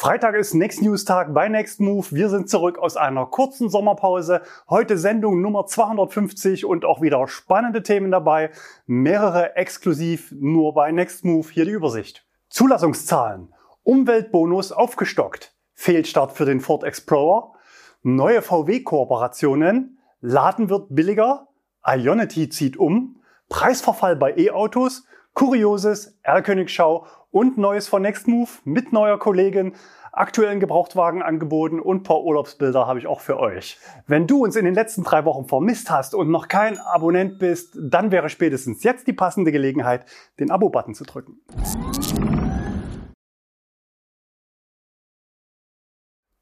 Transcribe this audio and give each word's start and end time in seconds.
Freitag 0.00 0.34
ist 0.34 0.54
Next 0.54 0.80
News 0.80 1.04
Tag 1.04 1.34
bei 1.34 1.50
Next 1.50 1.78
Move. 1.78 2.06
Wir 2.12 2.30
sind 2.30 2.48
zurück 2.48 2.78
aus 2.78 2.96
einer 2.96 3.26
kurzen 3.26 3.68
Sommerpause. 3.68 4.40
Heute 4.70 4.96
Sendung 4.96 5.42
Nummer 5.42 5.66
250 5.66 6.64
und 6.64 6.86
auch 6.86 7.02
wieder 7.02 7.28
spannende 7.28 7.82
Themen 7.82 8.10
dabei. 8.10 8.50
Mehrere 8.86 9.56
exklusiv 9.56 10.32
nur 10.32 10.72
bei 10.72 10.90
Next 10.90 11.26
Move. 11.26 11.46
Hier 11.52 11.66
die 11.66 11.72
Übersicht. 11.72 12.26
Zulassungszahlen. 12.48 13.52
Umweltbonus 13.82 14.72
aufgestockt. 14.72 15.52
Fehlstart 15.74 16.32
für 16.32 16.46
den 16.46 16.60
Ford 16.60 16.82
Explorer. 16.82 17.52
Neue 18.02 18.40
VW-Kooperationen. 18.40 19.98
Laden 20.22 20.70
wird 20.70 20.86
billiger. 20.88 21.48
Ionity 21.86 22.48
zieht 22.48 22.78
um. 22.78 23.20
Preisverfall 23.50 24.16
bei 24.16 24.34
E-Autos. 24.34 25.04
Kurioses, 25.34 26.18
R-Königschau 26.22 27.06
und 27.30 27.58
Neues 27.58 27.88
von 27.88 28.02
Nextmove 28.02 28.60
mit 28.64 28.92
neuer 28.92 29.18
Kollegin, 29.18 29.74
aktuellen 30.12 30.60
Gebrauchtwagen 30.60 31.22
angeboten 31.22 31.80
und 31.80 32.02
paar 32.02 32.22
Urlaubsbilder 32.22 32.86
habe 32.86 32.98
ich 32.98 33.06
auch 33.06 33.20
für 33.20 33.38
euch. 33.38 33.78
Wenn 34.06 34.26
du 34.26 34.42
uns 34.42 34.56
in 34.56 34.64
den 34.64 34.74
letzten 34.74 35.04
drei 35.04 35.24
Wochen 35.24 35.46
vermisst 35.46 35.90
hast 35.90 36.14
und 36.14 36.30
noch 36.30 36.48
kein 36.48 36.78
Abonnent 36.78 37.38
bist, 37.38 37.78
dann 37.80 38.10
wäre 38.10 38.28
spätestens 38.28 38.82
jetzt 38.82 39.06
die 39.06 39.12
passende 39.12 39.52
Gelegenheit, 39.52 40.06
den 40.40 40.50
Abo-Button 40.50 40.94
zu 40.94 41.04
drücken. 41.04 41.40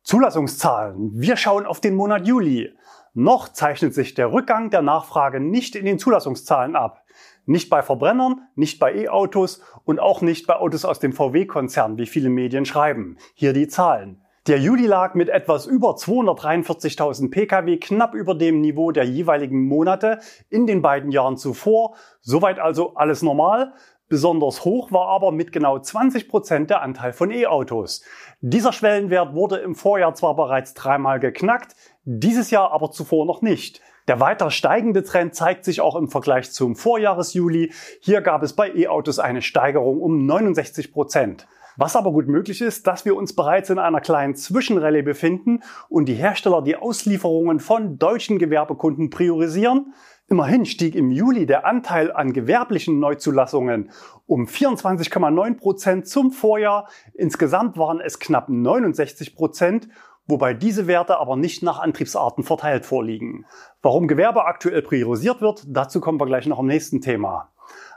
Zulassungszahlen. 0.09 1.11
Wir 1.21 1.37
schauen 1.37 1.67
auf 1.67 1.83
den 1.83 1.95
Monat 1.95 2.27
Juli. 2.27 2.75
Noch 3.13 3.51
zeichnet 3.51 3.93
sich 3.93 4.15
der 4.15 4.33
Rückgang 4.33 4.71
der 4.71 4.81
Nachfrage 4.81 5.39
nicht 5.39 5.77
in 5.77 5.85
den 5.85 5.99
Zulassungszahlen 5.99 6.77
ab. 6.77 7.05
Nicht 7.45 7.69
bei 7.69 7.83
Verbrennern, 7.83 8.41
nicht 8.55 8.79
bei 8.79 8.95
E-Autos 8.95 9.61
und 9.85 10.01
auch 10.01 10.23
nicht 10.23 10.47
bei 10.47 10.57
Autos 10.57 10.87
aus 10.87 10.99
dem 10.99 11.13
VW-Konzern, 11.13 11.99
wie 11.99 12.07
viele 12.07 12.31
Medien 12.31 12.65
schreiben. 12.65 13.19
Hier 13.35 13.53
die 13.53 13.69
Zahlen. 13.69 14.23
Der 14.47 14.59
Juli 14.59 14.87
lag 14.87 15.13
mit 15.13 15.29
etwas 15.29 15.67
über 15.67 15.91
243.000 15.91 17.31
Pkw 17.31 17.77
knapp 17.77 18.15
über 18.15 18.35
dem 18.35 18.63
Niveau 18.63 18.93
der 18.93 19.05
jeweiligen 19.05 19.67
Monate 19.67 20.21
in 20.49 20.67
den 20.67 20.81
beiden 20.81 21.13
Jahren 21.13 21.37
zuvor. 21.37 21.97
Soweit 22.23 22.59
also 22.59 22.95
alles 22.95 23.21
normal. 23.21 23.75
Besonders 24.09 24.65
hoch 24.65 24.91
war 24.91 25.09
aber 25.09 25.33
mit 25.33 25.53
genau 25.53 25.79
20 25.79 26.29
Prozent 26.29 26.71
der 26.71 26.81
Anteil 26.81 27.13
von 27.13 27.31
E-Autos. 27.31 28.03
Dieser 28.41 28.73
Schwellenwert 28.73 29.35
wurde 29.35 29.57
im 29.57 29.75
Vorjahr 29.75 30.15
zwar 30.15 30.35
bereits 30.35 30.73
dreimal 30.73 31.21
geknackt, 31.21 31.77
dieses 32.05 32.51
Jahr 32.51 32.73
aber 32.73 32.91
zuvor 32.91 33.27
noch 33.27 33.43
nicht. 33.43 33.83
Der 34.09 34.19
weiter 34.19 34.51
steigende 34.51 35.05
Trend 35.05 35.35
zeigt 35.35 35.67
sich 35.67 35.83
auch 35.83 35.95
im 35.95 36.09
Vergleich 36.09 36.51
zum 36.51 36.75
Vorjahresjuli. 36.75 37.73
Hier 38.01 38.23
gab 38.23 38.43
es 38.43 38.55
bei 38.55 38.75
E-Autos 38.75 39.19
eine 39.19 39.43
Steigerung 39.43 40.01
um 40.01 40.25
69 40.25 40.91
Prozent. 40.91 41.47
Was 41.77 41.95
aber 41.95 42.11
gut 42.11 42.27
möglich 42.27 42.63
ist, 42.63 42.87
dass 42.87 43.05
wir 43.05 43.15
uns 43.15 43.37
bereits 43.37 43.71
in 43.71 43.79
einer 43.79 44.01
kleinen 44.01 44.35
Zwischenrallye 44.35 45.03
befinden 45.03 45.63
und 45.89 46.07
die 46.07 46.15
Hersteller 46.15 46.63
die 46.63 46.75
Auslieferungen 46.75 47.61
von 47.61 47.99
deutschen 47.99 48.39
Gewerbekunden 48.39 49.11
priorisieren. 49.11 49.93
Immerhin 50.29 50.67
stieg 50.67 50.95
im 50.95 51.11
Juli 51.11 51.47
der 51.47 51.67
Anteil 51.67 52.13
an 52.13 52.33
gewerblichen 52.33 52.99
Neuzulassungen 53.01 53.91
um 54.27 54.45
24,9 54.47 55.57
Prozent 55.57 56.07
zum 56.07 56.33
Vorjahr. 56.33 56.89
Insgesamt 57.15 57.79
waren 57.79 58.01
es 58.01 58.19
knapp 58.19 58.49
69 58.49 59.35
Prozent 59.35 59.89
wobei 60.29 60.55
diese 60.55 60.87
Werte 60.87 61.19
aber 61.19 61.37
nicht 61.37 61.63
nach 61.63 61.81
Antriebsarten 61.81 62.45
verteilt 62.45 62.87
vorliegen. 62.87 63.47
Warum 63.83 64.07
Gewerbe 64.07 64.45
aktuell 64.45 64.83
priorisiert 64.83 65.41
wird, 65.41 65.65
dazu 65.67 66.01
kommen 66.01 66.21
wir 66.21 66.27
gleich 66.27 66.47
noch 66.47 66.61
im 66.61 66.67
nächsten 66.67 67.01
Thema. 67.01 67.51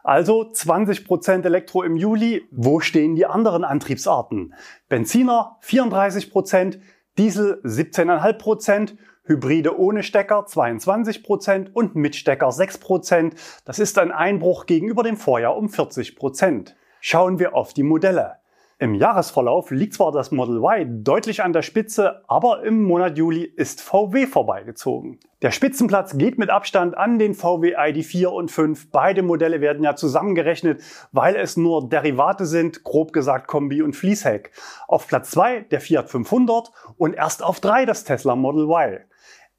Also 0.03 0.41
20% 0.41 1.45
Elektro 1.45 1.83
im 1.83 1.95
Juli. 1.95 2.47
Wo 2.49 2.79
stehen 2.79 3.15
die 3.15 3.27
anderen 3.27 3.63
Antriebsarten? 3.63 4.55
Benziner 4.89 5.59
34%, 5.63 6.79
Diesel 7.17 7.61
17,5%, 7.63 8.95
Hybride 9.23 9.77
ohne 9.77 10.03
Stecker 10.03 10.45
22% 10.45 11.71
und 11.73 11.95
mit 11.95 12.15
Stecker 12.15 12.49
6%. 12.49 13.33
Das 13.65 13.79
ist 13.79 13.99
ein 13.99 14.11
Einbruch 14.11 14.65
gegenüber 14.65 15.03
dem 15.03 15.17
Vorjahr 15.17 15.55
um 15.55 15.67
40%. 15.67 16.73
Schauen 16.99 17.39
wir 17.39 17.55
auf 17.55 17.73
die 17.73 17.83
Modelle. 17.83 18.41
Im 18.81 18.95
Jahresverlauf 18.95 19.69
liegt 19.69 19.93
zwar 19.93 20.11
das 20.11 20.31
Model 20.31 20.57
Y 20.57 21.03
deutlich 21.03 21.43
an 21.43 21.53
der 21.53 21.61
Spitze, 21.61 22.23
aber 22.27 22.63
im 22.63 22.81
Monat 22.81 23.15
Juli 23.15 23.43
ist 23.43 23.79
VW 23.79 24.25
vorbeigezogen. 24.25 25.19
Der 25.43 25.51
Spitzenplatz 25.51 26.17
geht 26.17 26.39
mit 26.39 26.49
Abstand 26.49 26.97
an 26.97 27.19
den 27.19 27.35
VW 27.35 27.77
ID4 27.77 28.25
und 28.25 28.49
5. 28.49 28.89
Beide 28.89 29.21
Modelle 29.21 29.61
werden 29.61 29.83
ja 29.83 29.95
zusammengerechnet, 29.95 30.81
weil 31.11 31.35
es 31.35 31.57
nur 31.57 31.89
Derivate 31.89 32.47
sind, 32.47 32.83
grob 32.83 33.13
gesagt 33.13 33.45
Kombi 33.45 33.83
und 33.83 33.95
Fließheck. 33.95 34.51
Auf 34.87 35.07
Platz 35.07 35.29
2 35.29 35.61
der 35.69 35.79
Fiat 35.79 36.09
500 36.09 36.71
und 36.97 37.13
erst 37.13 37.43
auf 37.43 37.59
3 37.59 37.85
das 37.85 38.03
Tesla 38.03 38.35
Model 38.35 38.63
Y. 38.63 39.01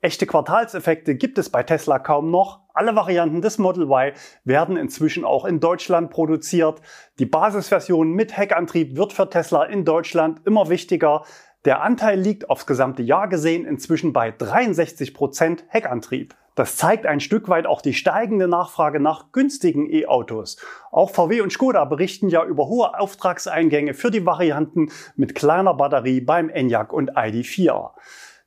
Echte 0.04 0.26
Quartalseffekte 0.26 1.14
gibt 1.14 1.38
es 1.38 1.48
bei 1.48 1.62
Tesla 1.62 2.00
kaum 2.00 2.32
noch. 2.32 2.58
Alle 2.74 2.96
Varianten 2.96 3.40
des 3.40 3.58
Model 3.58 3.84
Y 3.84 4.12
werden 4.42 4.76
inzwischen 4.76 5.24
auch 5.24 5.44
in 5.44 5.60
Deutschland 5.60 6.10
produziert. 6.10 6.82
Die 7.20 7.24
Basisversion 7.24 8.10
mit 8.10 8.36
Heckantrieb 8.36 8.96
wird 8.96 9.12
für 9.12 9.30
Tesla 9.30 9.62
in 9.62 9.84
Deutschland 9.84 10.40
immer 10.44 10.68
wichtiger. 10.68 11.22
Der 11.64 11.82
Anteil 11.82 12.18
liegt 12.18 12.50
aufs 12.50 12.66
gesamte 12.66 13.04
Jahr 13.04 13.28
gesehen 13.28 13.64
inzwischen 13.64 14.12
bei 14.12 14.32
63 14.32 15.14
Prozent 15.14 15.64
Heckantrieb. 15.68 16.34
Das 16.56 16.76
zeigt 16.76 17.06
ein 17.06 17.20
Stück 17.20 17.48
weit 17.48 17.66
auch 17.66 17.80
die 17.80 17.94
steigende 17.94 18.48
Nachfrage 18.48 18.98
nach 18.98 19.30
günstigen 19.30 19.88
E-Autos. 19.88 20.56
Auch 20.90 21.10
VW 21.10 21.42
und 21.42 21.52
Skoda 21.52 21.84
berichten 21.84 22.28
ja 22.28 22.44
über 22.44 22.66
hohe 22.66 22.98
Auftragseingänge 22.98 23.94
für 23.94 24.10
die 24.10 24.26
Varianten 24.26 24.90
mit 25.14 25.36
kleiner 25.36 25.74
Batterie 25.74 26.20
beim 26.20 26.50
Enyaq 26.50 26.92
und 26.92 27.12
ID4. 27.16 27.92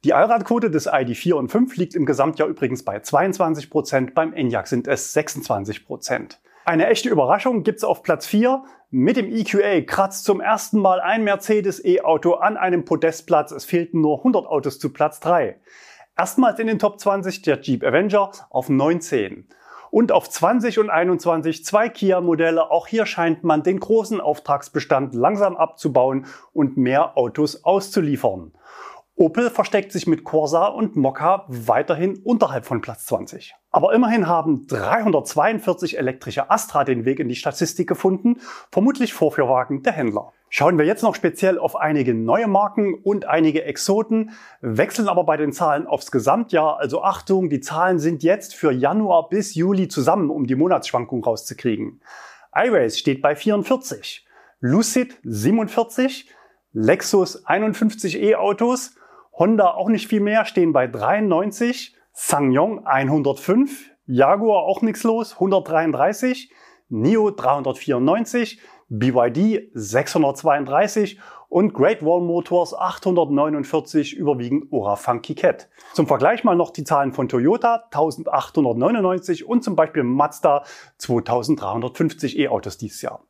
Die 0.05 0.13
Allradquote 0.13 0.69
des 0.69 0.87
ID4 0.87 1.33
und 1.33 1.49
5 1.49 1.77
liegt 1.77 1.95
im 1.95 2.05
Gesamtjahr 2.05 2.47
übrigens 2.47 2.85
bei 2.85 2.97
22%, 2.97 3.71
Prozent, 3.71 4.13
beim 4.13 4.33
Enyaq 4.33 4.67
sind 4.67 4.87
es 4.87 5.15
26%. 5.15 5.83
Prozent. 5.83 6.39
Eine 6.63 6.85
echte 6.85 7.09
Überraschung 7.09 7.63
gibt's 7.63 7.83
auf 7.83 8.03
Platz 8.03 8.27
4. 8.27 8.65
Mit 8.91 9.17
dem 9.17 9.33
EQA 9.33 9.81
kratzt 9.81 10.25
zum 10.25 10.41
ersten 10.41 10.79
Mal 10.79 11.01
ein 11.01 11.23
Mercedes 11.23 11.83
E-Auto 11.83 12.33
an 12.33 12.55
einem 12.55 12.85
Podestplatz. 12.85 13.51
Es 13.51 13.65
fehlten 13.65 14.01
nur 14.01 14.19
100 14.19 14.45
Autos 14.45 14.77
zu 14.77 14.93
Platz 14.93 15.19
3. 15.21 15.59
Erstmals 16.15 16.59
in 16.59 16.67
den 16.67 16.77
Top 16.77 16.99
20 16.99 17.41
der 17.41 17.59
Jeep 17.61 17.83
Avenger 17.83 18.29
auf 18.51 18.69
19. 18.69 19.47
Und 19.89 20.11
auf 20.11 20.29
20 20.29 20.77
und 20.77 20.91
21 20.91 21.65
zwei 21.65 21.89
Kia-Modelle. 21.89 22.69
Auch 22.69 22.85
hier 22.85 23.07
scheint 23.07 23.43
man 23.43 23.63
den 23.63 23.79
großen 23.79 24.21
Auftragsbestand 24.21 25.15
langsam 25.15 25.57
abzubauen 25.57 26.27
und 26.53 26.77
mehr 26.77 27.17
Autos 27.17 27.63
auszuliefern. 27.63 28.51
Opel 29.17 29.49
versteckt 29.49 29.93
sich 29.93 30.07
mit 30.07 30.25
Corsa 30.25 30.65
und 30.67 30.97
Mokka 30.97 31.45
weiterhin 31.47 32.17
unterhalb 32.17 32.65
von 32.65 32.81
Platz 32.81 33.05
20. 33.05 33.55
Aber 33.71 33.93
immerhin 33.93 34.27
haben 34.27 34.67
342 34.67 35.97
elektrische 35.97 36.51
Astra 36.51 36.83
den 36.83 37.05
Weg 37.05 37.21
in 37.21 37.29
die 37.29 37.35
Statistik 37.35 37.87
gefunden, 37.87 38.41
vermutlich 38.73 39.13
Vorführwagen 39.13 39.83
der 39.83 39.93
Händler. 39.93 40.33
Schauen 40.49 40.77
wir 40.77 40.85
jetzt 40.85 41.01
noch 41.01 41.15
speziell 41.15 41.57
auf 41.59 41.77
einige 41.77 42.13
neue 42.13 42.47
Marken 42.47 42.93
und 42.93 43.25
einige 43.25 43.63
Exoten, 43.63 44.31
wechseln 44.59 45.07
aber 45.07 45.23
bei 45.23 45.37
den 45.37 45.53
Zahlen 45.53 45.87
aufs 45.87 46.11
Gesamtjahr. 46.11 46.77
Also 46.79 47.01
Achtung, 47.01 47.49
die 47.49 47.61
Zahlen 47.61 47.99
sind 47.99 48.21
jetzt 48.21 48.53
für 48.53 48.73
Januar 48.73 49.29
bis 49.29 49.55
Juli 49.55 49.87
zusammen, 49.87 50.29
um 50.29 50.45
die 50.45 50.55
Monatsschwankung 50.55 51.23
rauszukriegen. 51.23 52.01
iRace 52.53 52.99
steht 52.99 53.21
bei 53.21 53.37
44, 53.37 54.27
Lucid 54.59 55.17
47, 55.23 56.29
Lexus 56.73 57.45
51 57.45 58.21
E-Autos, 58.21 58.95
Honda 59.37 59.73
auch 59.73 59.89
nicht 59.89 60.07
viel 60.07 60.21
mehr, 60.21 60.45
stehen 60.45 60.71
bei 60.71 60.87
93, 60.87 61.93
SsangYong 62.13 62.85
105, 62.85 63.91
Jaguar 64.05 64.63
auch 64.63 64.81
nichts 64.81 65.03
los, 65.03 65.33
133, 65.33 66.53
NIO 66.87 67.31
394, 67.31 68.61
BYD 68.87 69.71
632 69.73 71.19
und 71.49 71.73
Great 71.73 72.01
Wall 72.01 72.21
Motors 72.21 72.73
849, 72.73 74.13
überwiegend 74.15 74.71
Ora 74.71 74.95
Funky 74.95 75.35
Cat. 75.35 75.67
Zum 75.93 76.07
Vergleich 76.07 76.45
mal 76.45 76.55
noch 76.55 76.71
die 76.71 76.85
Zahlen 76.85 77.11
von 77.11 77.27
Toyota 77.27 77.87
1899 77.91 79.45
und 79.45 79.65
zum 79.65 79.75
Beispiel 79.75 80.03
Mazda 80.03 80.63
2350 80.99 82.39
E-Autos 82.39 82.77
dieses 82.77 83.01
Jahr. 83.01 83.21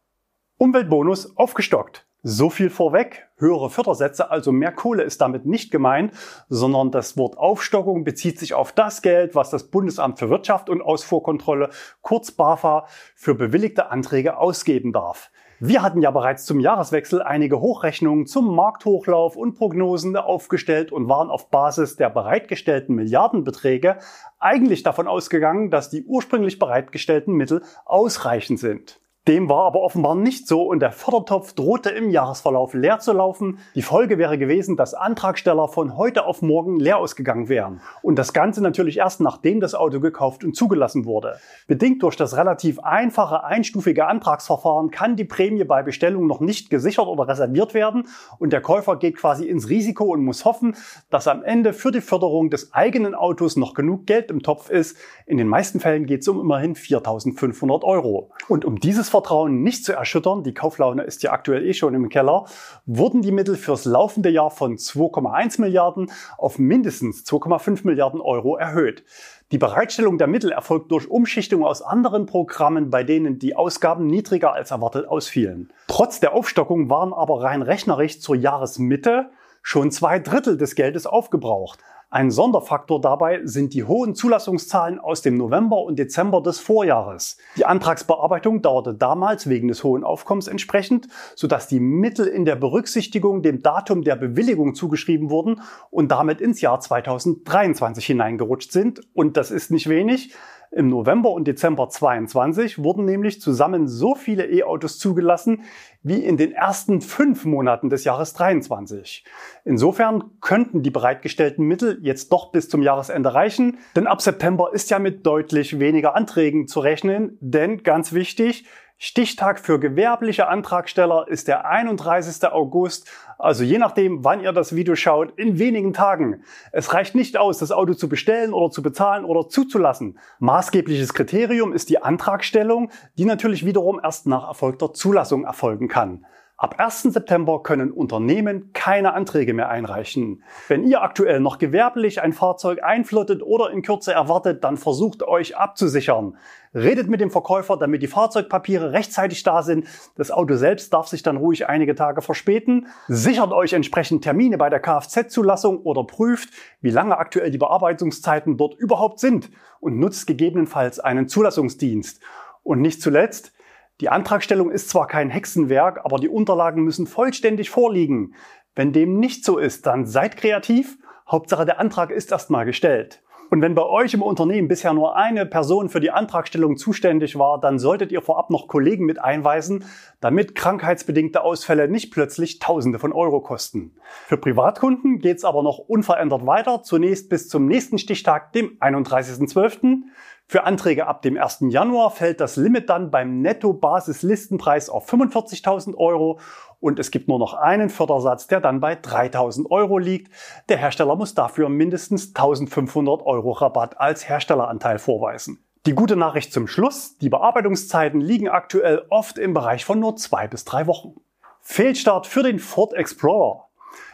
Umweltbonus 0.58 1.36
aufgestockt. 1.36 2.08
So 2.24 2.50
viel 2.50 2.70
vorweg. 2.70 3.28
Höhere 3.38 3.70
Fördersätze, 3.70 4.32
also 4.32 4.54
mehr 4.54 4.72
Kohle 4.72 5.04
ist 5.04 5.20
damit 5.20 5.46
nicht 5.46 5.70
gemeint, 5.70 6.14
sondern 6.48 6.92
das 6.92 7.18
Wort 7.18 7.38
Aufstockung 7.38 8.06
bezieht 8.06 8.40
sich 8.40 8.54
auf 8.54 8.72
das 8.72 9.02
Geld, 9.02 9.36
was 9.36 9.50
das 9.50 9.66
Bundesamt 9.70 10.18
für 10.18 10.30
Wirtschaft 10.30 10.70
und 10.70 10.82
Ausfuhrkontrolle, 10.82 11.72
kurz 12.02 12.32
BAFA, 12.32 12.88
für 13.16 13.36
bewilligte 13.36 13.92
Anträge 13.92 14.38
ausgeben 14.38 14.94
darf. 14.94 15.30
Wir 15.60 15.82
hatten 15.82 16.02
ja 16.02 16.12
bereits 16.12 16.46
zum 16.46 16.62
Jahreswechsel 16.62 17.22
einige 17.22 17.60
Hochrechnungen 17.60 18.26
zum 18.26 18.56
Markthochlauf 18.56 19.36
und 19.36 19.56
Prognosen 19.56 20.16
aufgestellt 20.16 20.92
und 20.94 21.10
waren 21.10 21.30
auf 21.30 21.50
Basis 21.50 21.98
der 21.98 22.10
bereitgestellten 22.10 22.96
Milliardenbeträge 22.96 24.00
eigentlich 24.40 24.84
davon 24.84 25.08
ausgegangen, 25.08 25.70
dass 25.70 25.90
die 25.90 26.06
ursprünglich 26.06 26.60
bereitgestellten 26.60 27.34
Mittel 27.36 27.62
ausreichend 27.84 28.60
sind. 28.60 29.02
Dem 29.28 29.50
war 29.50 29.66
aber 29.66 29.82
offenbar 29.82 30.14
nicht 30.14 30.48
so 30.48 30.62
und 30.62 30.82
der 30.82 30.92
Fördertopf 30.92 31.54
drohte 31.54 31.90
im 31.90 32.12
Jahresverlauf 32.12 32.76
leer 32.76 33.00
zu 33.00 33.12
laufen. 33.12 33.58
Die 33.74 33.82
Folge 33.82 34.20
wäre 34.20 34.38
gewesen, 34.38 34.78
dass 34.78 34.94
Antragsteller 34.94 35.68
von 35.68 35.98
heute 35.98 36.28
auf 36.28 36.44
morgen 36.44 36.80
leer 36.80 37.00
ausgegangen 37.00 37.50
wären. 37.50 37.82
Und 38.04 38.20
das 38.20 38.34
Ganze 38.34 38.62
natürlich 38.62 38.98
erst 38.98 39.22
nachdem 39.22 39.62
das 39.62 39.74
Auto 39.74 40.00
gekauft 40.00 40.44
und 40.44 40.56
zugelassen 40.56 41.06
wurde. 41.06 41.40
Bedingt 41.66 42.04
durch 42.04 42.16
das 42.16 42.38
relativ 42.38 42.78
einfache 42.82 43.44
einstufige 43.44 44.06
Antragsverfahren 44.06 44.92
kann 44.92 45.16
die 45.16 45.26
Prämie 45.26 45.64
bei 45.64 45.82
Bestellung 45.82 46.28
noch 46.28 46.40
nicht 46.40 46.70
gesichert 46.70 47.08
oder 47.08 47.28
reserviert 47.28 47.74
werden 47.74 48.08
und 48.38 48.54
der 48.54 48.62
Käufer 48.62 48.96
geht 48.98 49.18
quasi 49.18 49.46
ins 49.46 49.70
Risiko 49.70 50.04
und 50.04 50.24
muss 50.24 50.46
hoffen, 50.46 50.76
dass 51.10 51.28
am 51.28 51.44
Ende 51.44 51.74
für 51.74 51.90
die 51.90 52.02
Förderung 52.02 52.52
des 52.52 52.74
eigenen 52.74 53.16
Autos 53.16 53.56
noch 53.56 53.74
genug 53.74 54.06
Geld 54.06 54.30
im 54.30 54.44
Topf 54.44 54.70
ist. 54.70 54.98
In 55.26 55.38
den 55.38 55.48
meisten 55.48 55.80
Fällen 55.80 56.06
geht 56.06 56.22
es 56.22 56.28
um 56.28 56.40
immerhin 56.40 56.76
4.500 56.76 57.84
Euro. 57.84 58.30
Und 58.48 58.66
um 58.66 58.80
dieses 58.80 59.15
Selbstvertrauen 59.16 59.64
nicht 59.64 59.86
zu 59.86 59.94
erschüttern, 59.94 60.44
die 60.44 60.54
Kauflaune 60.54 61.04
ist 61.04 61.24
ja 61.24 61.32
aktuell 61.32 61.66
eh 61.66 61.74
schon 61.74 61.94
im 61.94 62.10
Keller, 62.10 62.46
wurden 62.86 63.22
die 63.22 63.32
Mittel 63.32 63.56
fürs 63.56 63.86
laufende 63.86 64.30
Jahr 64.30 64.52
von 64.52 64.76
2,1 64.76 65.62
Milliarden 65.62 66.12
auf 66.38 66.60
mindestens 66.60 67.24
2,5 67.26 67.86
Milliarden 67.86 68.20
Euro 68.20 68.58
erhöht. 68.58 69.06
Die 69.54 69.58
Bereitstellung 69.58 70.18
der 70.18 70.28
Mittel 70.28 70.52
erfolgt 70.52 70.92
durch 70.92 71.10
Umschichtung 71.10 71.64
aus 71.64 71.82
anderen 71.82 72.26
Programmen, 72.26 72.90
bei 72.90 73.06
denen 73.06 73.40
die 73.40 73.56
Ausgaben 73.56 74.06
niedriger 74.06 74.52
als 74.52 74.72
erwartet 74.72 75.08
ausfielen. 75.08 75.72
Trotz 75.88 76.20
der 76.20 76.34
Aufstockung 76.34 76.90
waren 76.90 77.14
aber 77.14 77.42
rein 77.42 77.62
rechnerisch 77.62 78.20
zur 78.20 78.36
Jahresmitte 78.36 79.30
schon 79.62 79.92
zwei 79.92 80.20
Drittel 80.20 80.58
des 80.58 80.76
Geldes 80.76 81.08
aufgebraucht. 81.08 81.80
Ein 82.16 82.32
Sonderfaktor 82.32 83.02
dabei 83.02 83.42
sind 83.44 83.74
die 83.74 83.84
hohen 83.84 84.16
Zulassungszahlen 84.16 85.02
aus 85.02 85.22
dem 85.22 85.36
November 85.36 85.82
und 85.82 86.00
Dezember 86.00 86.42
des 86.42 86.60
Vorjahres. 86.60 87.38
Die 87.58 87.66
Antragsbearbeitung 87.66 88.62
dauerte 88.62 88.94
damals 88.94 89.50
wegen 89.50 89.68
des 89.68 89.84
hohen 89.84 90.06
Aufkommens 90.06 90.48
entsprechend, 90.48 91.10
sodass 91.36 91.68
die 91.68 91.82
Mittel 91.82 92.26
in 92.26 92.46
der 92.46 92.56
Berücksichtigung 92.56 93.42
dem 93.42 93.62
Datum 93.62 94.02
der 94.02 94.16
Bewilligung 94.16 94.76
zugeschrieben 94.76 95.30
wurden 95.30 95.60
und 95.92 96.10
damit 96.10 96.40
ins 96.40 96.62
Jahr 96.62 96.80
2023 96.80 98.06
hineingerutscht 98.06 98.72
sind. 98.72 99.02
Und 99.14 99.36
das 99.36 99.52
ist 99.52 99.70
nicht 99.70 99.90
wenig. 99.90 100.34
Im 100.76 100.90
November 100.90 101.32
und 101.32 101.48
Dezember 101.48 101.88
22 101.88 102.84
wurden 102.84 103.06
nämlich 103.06 103.40
zusammen 103.40 103.88
so 103.88 104.14
viele 104.14 104.46
E-Autos 104.46 105.00
zugelassen 105.00 105.62
wie 106.04 106.18
in 106.18 106.36
den 106.36 106.52
ersten 106.52 107.00
fünf 107.00 107.46
Monaten 107.46 107.90
des 107.90 108.04
Jahres 108.04 108.34
23. 108.34 109.24
Insofern 109.64 110.32
könnten 110.42 110.84
die 110.84 110.92
bereitgestellten 110.92 111.66
Mittel 111.66 112.00
jetzt 112.02 112.30
doch 112.34 112.52
bis 112.52 112.68
zum 112.68 112.82
Jahresende 112.82 113.34
reichen, 113.34 113.78
denn 113.96 114.06
ab 114.06 114.22
September 114.22 114.72
ist 114.74 114.90
ja 114.90 115.00
mit 115.00 115.26
deutlich 115.26 115.80
weniger 115.80 116.14
Anträgen 116.14 116.68
zu 116.68 116.82
rechnen, 116.82 117.38
denn 117.40 117.84
ganz 117.84 118.12
wichtig, 118.12 118.66
Stichtag 118.98 119.60
für 119.60 119.78
gewerbliche 119.78 120.48
Antragsteller 120.48 121.28
ist 121.28 121.50
der 121.50 121.66
31. 121.66 122.46
August, 122.50 123.12
also 123.38 123.62
je 123.62 123.78
nachdem, 123.78 124.24
wann 124.24 124.40
ihr 124.40 124.54
das 124.54 124.74
Video 124.74 124.96
schaut, 124.96 125.38
in 125.38 125.60
wenigen 125.60 125.92
Tagen. 125.92 126.44
Es 126.72 126.94
reicht 126.94 127.14
nicht 127.14 127.36
aus, 127.36 127.58
das 127.58 127.74
Auto 127.74 127.94
zu 127.94 128.08
bestellen 128.08 128.54
oder 128.54 128.72
zu 128.72 128.82
bezahlen 128.82 129.26
oder 129.26 129.50
zuzulassen. 129.50 130.18
Maßgebliches 130.40 131.14
Kriterium 131.14 131.74
ist 131.74 131.90
die 131.90 132.02
Antragstellung, 132.02 132.90
die 133.18 133.26
natürlich 133.26 133.66
wiederum 133.66 134.00
erst 134.02 134.28
nach 134.28 134.48
erfolgter 134.48 134.94
Zulassung 134.94 135.44
erfolgen 135.44 135.90
kann. 135.90 136.26
Ab 136.58 136.76
1. 136.78 137.02
September 137.04 137.64
können 137.64 137.92
Unternehmen 137.92 138.72
keine 138.72 139.14
Anträge 139.14 139.54
mehr 139.54 139.68
einreichen. 139.68 140.42
Wenn 140.70 140.86
ihr 140.86 141.02
aktuell 141.02 141.42
noch 141.42 141.58
gewerblich 141.58 142.22
ein 142.22 142.32
Fahrzeug 142.32 142.82
einflottet 142.82 143.44
oder 143.44 143.72
in 143.72 143.82
Kürze 143.82 144.14
erwartet, 144.14 144.64
dann 144.64 144.78
versucht 144.78 145.22
euch 145.22 145.58
abzusichern. 145.58 146.38
Redet 146.76 147.08
mit 147.08 147.22
dem 147.22 147.32
Verkäufer, 147.32 147.78
damit 147.78 148.02
die 148.02 148.08
Fahrzeugpapiere 148.08 148.92
rechtzeitig 148.92 149.42
da 149.44 149.64
sind. 149.64 149.88
Das 150.16 150.30
Auto 150.30 150.58
selbst 150.58 150.94
darf 150.94 151.08
sich 151.08 151.24
dann 151.24 151.38
ruhig 151.38 151.70
einige 151.70 151.96
Tage 151.96 152.22
verspäten. 152.22 152.88
Sichert 153.08 153.54
euch 153.54 153.72
entsprechend 153.72 154.24
Termine 154.26 154.58
bei 154.58 154.70
der 154.70 154.82
Kfz-Zulassung 154.82 155.80
oder 155.80 156.04
prüft, 156.04 156.50
wie 156.82 156.90
lange 156.90 157.18
aktuell 157.18 157.50
die 157.50 157.58
Bearbeitungszeiten 157.58 158.58
dort 158.58 158.76
überhaupt 158.78 159.22
sind 159.22 159.50
und 159.80 159.98
nutzt 159.98 160.28
gegebenenfalls 160.28 161.00
einen 161.00 161.30
Zulassungsdienst. 161.30 162.22
Und 162.62 162.82
nicht 162.82 163.02
zuletzt, 163.02 163.54
die 164.02 164.10
Antragstellung 164.10 164.70
ist 164.70 164.90
zwar 164.90 165.08
kein 165.08 165.30
Hexenwerk, 165.30 166.02
aber 166.04 166.18
die 166.18 166.28
Unterlagen 166.28 166.84
müssen 166.84 167.08
vollständig 167.08 167.70
vorliegen. 167.70 168.34
Wenn 168.76 168.92
dem 168.92 169.20
nicht 169.20 169.46
so 169.46 169.58
ist, 169.58 169.86
dann 169.86 170.06
seid 170.06 170.36
kreativ. 170.36 170.98
Hauptsache 171.26 171.66
der 171.66 171.80
Antrag 171.80 172.12
ist 172.12 172.34
erstmal 172.34 172.66
gestellt. 172.66 173.24
Und 173.56 173.62
wenn 173.62 173.74
bei 173.74 173.86
euch 173.86 174.14
im 174.14 174.22
Unternehmen 174.22 174.68
bisher 174.68 174.94
nur 174.94 175.16
eine 175.16 175.46
Person 175.46 175.88
für 175.88 176.02
die 176.02 176.12
Antragstellung 176.12 176.76
zuständig 176.76 177.40
war, 177.40 177.58
dann 177.58 177.80
solltet 177.80 178.12
ihr 178.12 178.22
vorab 178.22 178.50
noch 178.50 178.68
Kollegen 178.68 179.06
mit 179.06 179.24
einweisen, 179.24 179.86
damit 180.20 180.56
krankheitsbedingte 180.56 181.42
Ausfälle 181.42 181.88
nicht 181.88 182.12
plötzlich 182.12 182.60
Tausende 182.60 183.00
von 183.00 183.14
Euro 183.14 183.40
kosten. 183.40 183.96
Für 184.26 184.36
Privatkunden 184.36 185.20
geht 185.20 185.38
es 185.38 185.46
aber 185.46 185.64
noch 185.64 185.78
unverändert 185.78 186.46
weiter, 186.46 186.84
zunächst 186.84 187.30
bis 187.30 187.48
zum 187.48 187.66
nächsten 187.66 187.98
Stichtag, 187.98 188.52
dem 188.52 188.78
31.12. 188.82 190.02
Für 190.48 190.66
Anträge 190.66 191.08
ab 191.08 191.22
dem 191.22 191.38
1. 191.38 191.60
Januar 191.70 192.12
fällt 192.12 192.42
das 192.42 192.58
Limit 192.58 192.90
dann 192.90 193.10
beim 193.10 193.40
Netto-Basis-Listenpreis 193.42 194.90
auf 194.90 195.10
45.000 195.10 195.96
Euro 195.96 196.42
und 196.86 197.00
es 197.00 197.10
gibt 197.10 197.28
nur 197.28 197.40
noch 197.40 197.56
einen 197.56 197.90
Fördersatz, 197.90 198.46
der 198.46 198.62
dann 198.62 198.80
bei 198.80 198.94
3.000 198.94 199.72
Euro 199.72 199.98
liegt. 199.98 200.32
Der 200.70 200.78
Hersteller 200.78 201.16
muss 201.16 201.34
dafür 201.34 201.68
mindestens 201.68 202.36
1.500 202.36 203.24
Euro 203.26 203.54
Rabatt 203.54 204.00
als 204.00 204.30
Herstelleranteil 204.30 205.00
vorweisen. 205.00 205.66
Die 205.88 205.96
gute 205.96 206.16
Nachricht 206.16 206.54
zum 206.54 206.68
Schluss, 206.68 207.18
die 207.18 207.30
Bearbeitungszeiten 207.30 208.22
liegen 208.22 208.50
aktuell 208.50 209.04
oft 209.10 209.40
im 209.40 209.56
Bereich 209.56 209.84
von 209.84 210.00
nur 210.00 210.16
zwei 210.16 210.48
bis 210.48 210.64
drei 210.64 210.86
Wochen. 210.86 211.16
Fehlstart 211.60 212.28
für 212.28 212.44
den 212.44 212.60
Ford 212.60 212.94
Explorer. 212.94 213.66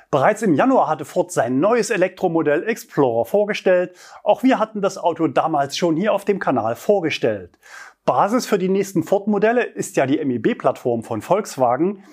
Bereits 0.10 0.42
im 0.42 0.54
Januar 0.54 0.88
hatte 0.88 1.04
Ford 1.04 1.30
sein 1.34 1.60
neues 1.60 1.90
Elektromodell 1.90 2.64
Explorer 2.64 3.26
vorgestellt. 3.26 3.98
Auch 4.24 4.44
wir 4.44 4.60
hatten 4.60 4.82
das 4.82 4.98
Auto 4.98 5.28
damals 5.28 5.76
schon 5.76 5.98
hier 5.98 6.14
auf 6.14 6.24
dem 6.24 6.40
Kanal 6.40 6.78
vorgestellt. 6.78 7.58
Basis 8.06 8.48
für 8.48 8.58
die 8.58 8.70
nächsten 8.70 9.04
Ford-Modelle 9.04 9.64
ist 9.64 9.98
ja 9.98 10.06
die 10.06 10.24
MEB-Plattform 10.24 11.04
von 11.04 11.22
Volkswagen. 11.22 12.04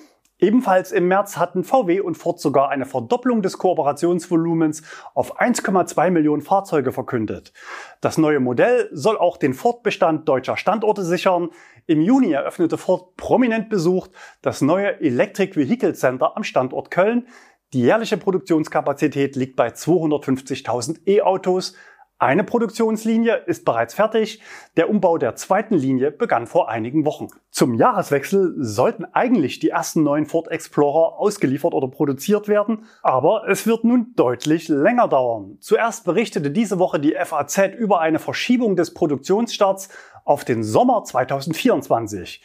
Ebenfalls 0.40 0.92
im 0.92 1.08
März 1.08 1.36
hatten 1.36 1.64
VW 1.64 2.00
und 2.00 2.16
Ford 2.16 2.38
sogar 2.38 2.68
eine 2.68 2.86
Verdopplung 2.86 3.42
des 3.42 3.58
Kooperationsvolumens 3.58 4.82
auf 5.14 5.40
1,2 5.40 6.10
Millionen 6.10 6.42
Fahrzeuge 6.42 6.92
verkündet. 6.92 7.52
Das 8.00 8.18
neue 8.18 8.38
Modell 8.38 8.88
soll 8.92 9.18
auch 9.18 9.36
den 9.36 9.52
Ford-Bestand 9.52 10.28
deutscher 10.28 10.56
Standorte 10.56 11.02
sichern. 11.02 11.50
Im 11.86 12.00
Juni 12.00 12.32
eröffnete 12.32 12.78
Ford 12.78 13.16
prominent 13.16 13.68
besucht 13.68 14.12
das 14.40 14.60
neue 14.60 15.00
Electric 15.00 15.56
Vehicle 15.56 15.94
Center 15.94 16.36
am 16.36 16.44
Standort 16.44 16.92
Köln. 16.92 17.26
Die 17.72 17.82
jährliche 17.82 18.16
Produktionskapazität 18.16 19.34
liegt 19.34 19.56
bei 19.56 19.68
250.000 19.68 21.00
E-Autos. 21.06 21.74
Eine 22.20 22.42
Produktionslinie 22.42 23.44
ist 23.46 23.64
bereits 23.64 23.94
fertig. 23.94 24.40
Der 24.76 24.90
Umbau 24.90 25.18
der 25.18 25.36
zweiten 25.36 25.76
Linie 25.76 26.10
begann 26.10 26.48
vor 26.48 26.68
einigen 26.68 27.04
Wochen. 27.04 27.28
Zum 27.52 27.74
Jahreswechsel 27.74 28.56
sollten 28.58 29.04
eigentlich 29.04 29.60
die 29.60 29.68
ersten 29.68 30.02
neuen 30.02 30.26
Ford 30.26 30.50
Explorer 30.50 31.16
ausgeliefert 31.20 31.74
oder 31.74 31.86
produziert 31.86 32.48
werden, 32.48 32.86
aber 33.04 33.48
es 33.48 33.68
wird 33.68 33.84
nun 33.84 34.14
deutlich 34.16 34.66
länger 34.66 35.06
dauern. 35.06 35.58
Zuerst 35.60 36.04
berichtete 36.04 36.50
diese 36.50 36.80
Woche 36.80 36.98
die 36.98 37.14
FAZ 37.14 37.74
über 37.78 38.00
eine 38.00 38.18
Verschiebung 38.18 38.74
des 38.74 38.94
Produktionsstarts 38.94 39.88
auf 40.28 40.44
den 40.44 40.62
Sommer 40.62 41.04
2024. 41.04 42.42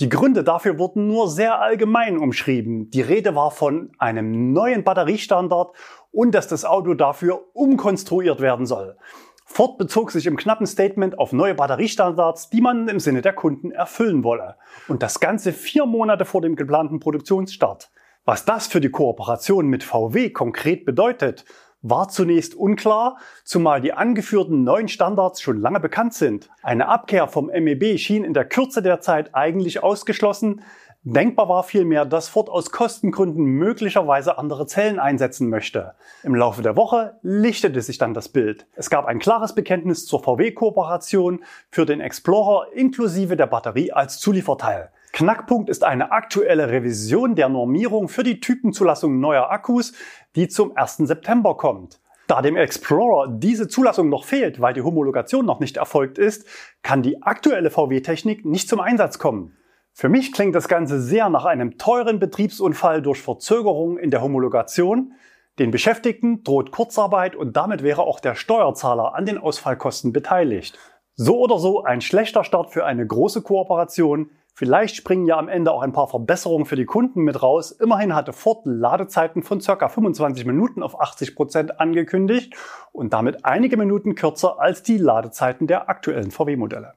Die 0.00 0.08
Gründe 0.08 0.42
dafür 0.42 0.78
wurden 0.78 1.06
nur 1.06 1.28
sehr 1.28 1.60
allgemein 1.60 2.16
umschrieben. 2.18 2.90
Die 2.90 3.02
Rede 3.02 3.34
war 3.34 3.50
von 3.50 3.92
einem 3.98 4.52
neuen 4.52 4.84
Batteriestandard 4.84 5.72
und 6.12 6.34
dass 6.34 6.48
das 6.48 6.64
Auto 6.64 6.94
dafür 6.94 7.44
umkonstruiert 7.52 8.40
werden 8.40 8.64
soll. 8.64 8.96
Ford 9.44 9.78
bezog 9.78 10.10
sich 10.10 10.26
im 10.26 10.36
knappen 10.36 10.66
Statement 10.66 11.18
auf 11.18 11.32
neue 11.32 11.54
Batteriestandards, 11.54 12.50
die 12.50 12.60
man 12.60 12.88
im 12.88 13.00
Sinne 13.00 13.22
der 13.22 13.34
Kunden 13.34 13.70
erfüllen 13.70 14.24
wolle. 14.24 14.56
Und 14.88 15.02
das 15.02 15.20
Ganze 15.20 15.52
vier 15.52 15.86
Monate 15.86 16.24
vor 16.24 16.40
dem 16.40 16.56
geplanten 16.56 17.00
Produktionsstart. 17.00 17.90
Was 18.24 18.44
das 18.44 18.66
für 18.66 18.80
die 18.80 18.90
Kooperation 18.90 19.68
mit 19.68 19.84
VW 19.84 20.30
konkret 20.30 20.84
bedeutet, 20.84 21.44
war 21.88 22.08
zunächst 22.08 22.54
unklar, 22.54 23.18
zumal 23.44 23.80
die 23.80 23.92
angeführten 23.92 24.64
neuen 24.64 24.88
Standards 24.88 25.40
schon 25.40 25.60
lange 25.60 25.80
bekannt 25.80 26.14
sind. 26.14 26.50
Eine 26.62 26.88
Abkehr 26.88 27.28
vom 27.28 27.46
MEB 27.46 27.98
schien 27.98 28.24
in 28.24 28.34
der 28.34 28.44
Kürze 28.44 28.82
der 28.82 29.00
Zeit 29.00 29.34
eigentlich 29.34 29.82
ausgeschlossen. 29.82 30.62
Denkbar 31.08 31.48
war 31.48 31.62
vielmehr, 31.62 32.04
dass 32.04 32.28
Ford 32.28 32.48
aus 32.48 32.72
Kostengründen 32.72 33.44
möglicherweise 33.44 34.38
andere 34.38 34.66
Zellen 34.66 34.98
einsetzen 34.98 35.48
möchte. 35.48 35.94
Im 36.24 36.34
Laufe 36.34 36.62
der 36.62 36.74
Woche 36.74 37.14
lichtete 37.22 37.80
sich 37.80 37.98
dann 37.98 38.12
das 38.12 38.28
Bild. 38.28 38.66
Es 38.74 38.90
gab 38.90 39.06
ein 39.06 39.20
klares 39.20 39.54
Bekenntnis 39.54 40.04
zur 40.06 40.24
VW-Kooperation 40.24 41.44
für 41.70 41.86
den 41.86 42.00
Explorer 42.00 42.72
inklusive 42.72 43.36
der 43.36 43.46
Batterie 43.46 43.92
als 43.92 44.18
Zulieferteil. 44.18 44.90
Knackpunkt 45.16 45.70
ist 45.70 45.82
eine 45.82 46.12
aktuelle 46.12 46.68
Revision 46.68 47.36
der 47.36 47.48
Normierung 47.48 48.10
für 48.10 48.22
die 48.22 48.38
Typenzulassung 48.38 49.18
neuer 49.18 49.50
Akkus, 49.50 49.94
die 50.34 50.46
zum 50.46 50.76
1. 50.76 50.98
September 50.98 51.56
kommt. 51.56 52.02
Da 52.26 52.42
dem 52.42 52.54
Explorer 52.54 53.28
diese 53.28 53.66
Zulassung 53.66 54.10
noch 54.10 54.24
fehlt, 54.24 54.60
weil 54.60 54.74
die 54.74 54.82
Homologation 54.82 55.46
noch 55.46 55.58
nicht 55.58 55.78
erfolgt 55.78 56.18
ist, 56.18 56.46
kann 56.82 57.00
die 57.00 57.22
aktuelle 57.22 57.70
VW-Technik 57.70 58.44
nicht 58.44 58.68
zum 58.68 58.78
Einsatz 58.78 59.18
kommen. 59.18 59.56
Für 59.94 60.10
mich 60.10 60.32
klingt 60.32 60.54
das 60.54 60.68
Ganze 60.68 61.00
sehr 61.00 61.30
nach 61.30 61.46
einem 61.46 61.78
teuren 61.78 62.18
Betriebsunfall 62.18 63.00
durch 63.00 63.22
Verzögerung 63.22 63.96
in 63.96 64.10
der 64.10 64.20
Homologation. 64.20 65.14
Den 65.58 65.70
Beschäftigten 65.70 66.44
droht 66.44 66.72
Kurzarbeit 66.72 67.34
und 67.34 67.56
damit 67.56 67.82
wäre 67.82 68.02
auch 68.02 68.20
der 68.20 68.34
Steuerzahler 68.34 69.14
an 69.14 69.24
den 69.24 69.38
Ausfallkosten 69.38 70.12
beteiligt. 70.12 70.78
So 71.14 71.38
oder 71.38 71.58
so 71.58 71.84
ein 71.84 72.02
schlechter 72.02 72.44
Start 72.44 72.70
für 72.70 72.84
eine 72.84 73.06
große 73.06 73.40
Kooperation. 73.40 74.28
Vielleicht 74.58 74.96
springen 74.96 75.26
ja 75.26 75.36
am 75.36 75.50
Ende 75.50 75.70
auch 75.70 75.82
ein 75.82 75.92
paar 75.92 76.08
Verbesserungen 76.08 76.64
für 76.64 76.76
die 76.76 76.86
Kunden 76.86 77.20
mit 77.20 77.42
raus. 77.42 77.72
Immerhin 77.72 78.14
hatte 78.14 78.32
Ford 78.32 78.62
Ladezeiten 78.64 79.42
von 79.42 79.60
ca. 79.60 79.86
25 79.86 80.46
Minuten 80.46 80.82
auf 80.82 80.98
80 80.98 81.36
Prozent 81.36 81.78
angekündigt 81.78 82.56
und 82.90 83.12
damit 83.12 83.44
einige 83.44 83.76
Minuten 83.76 84.14
kürzer 84.14 84.58
als 84.58 84.82
die 84.82 84.96
Ladezeiten 84.96 85.66
der 85.66 85.90
aktuellen 85.90 86.30
VW-Modelle. 86.30 86.94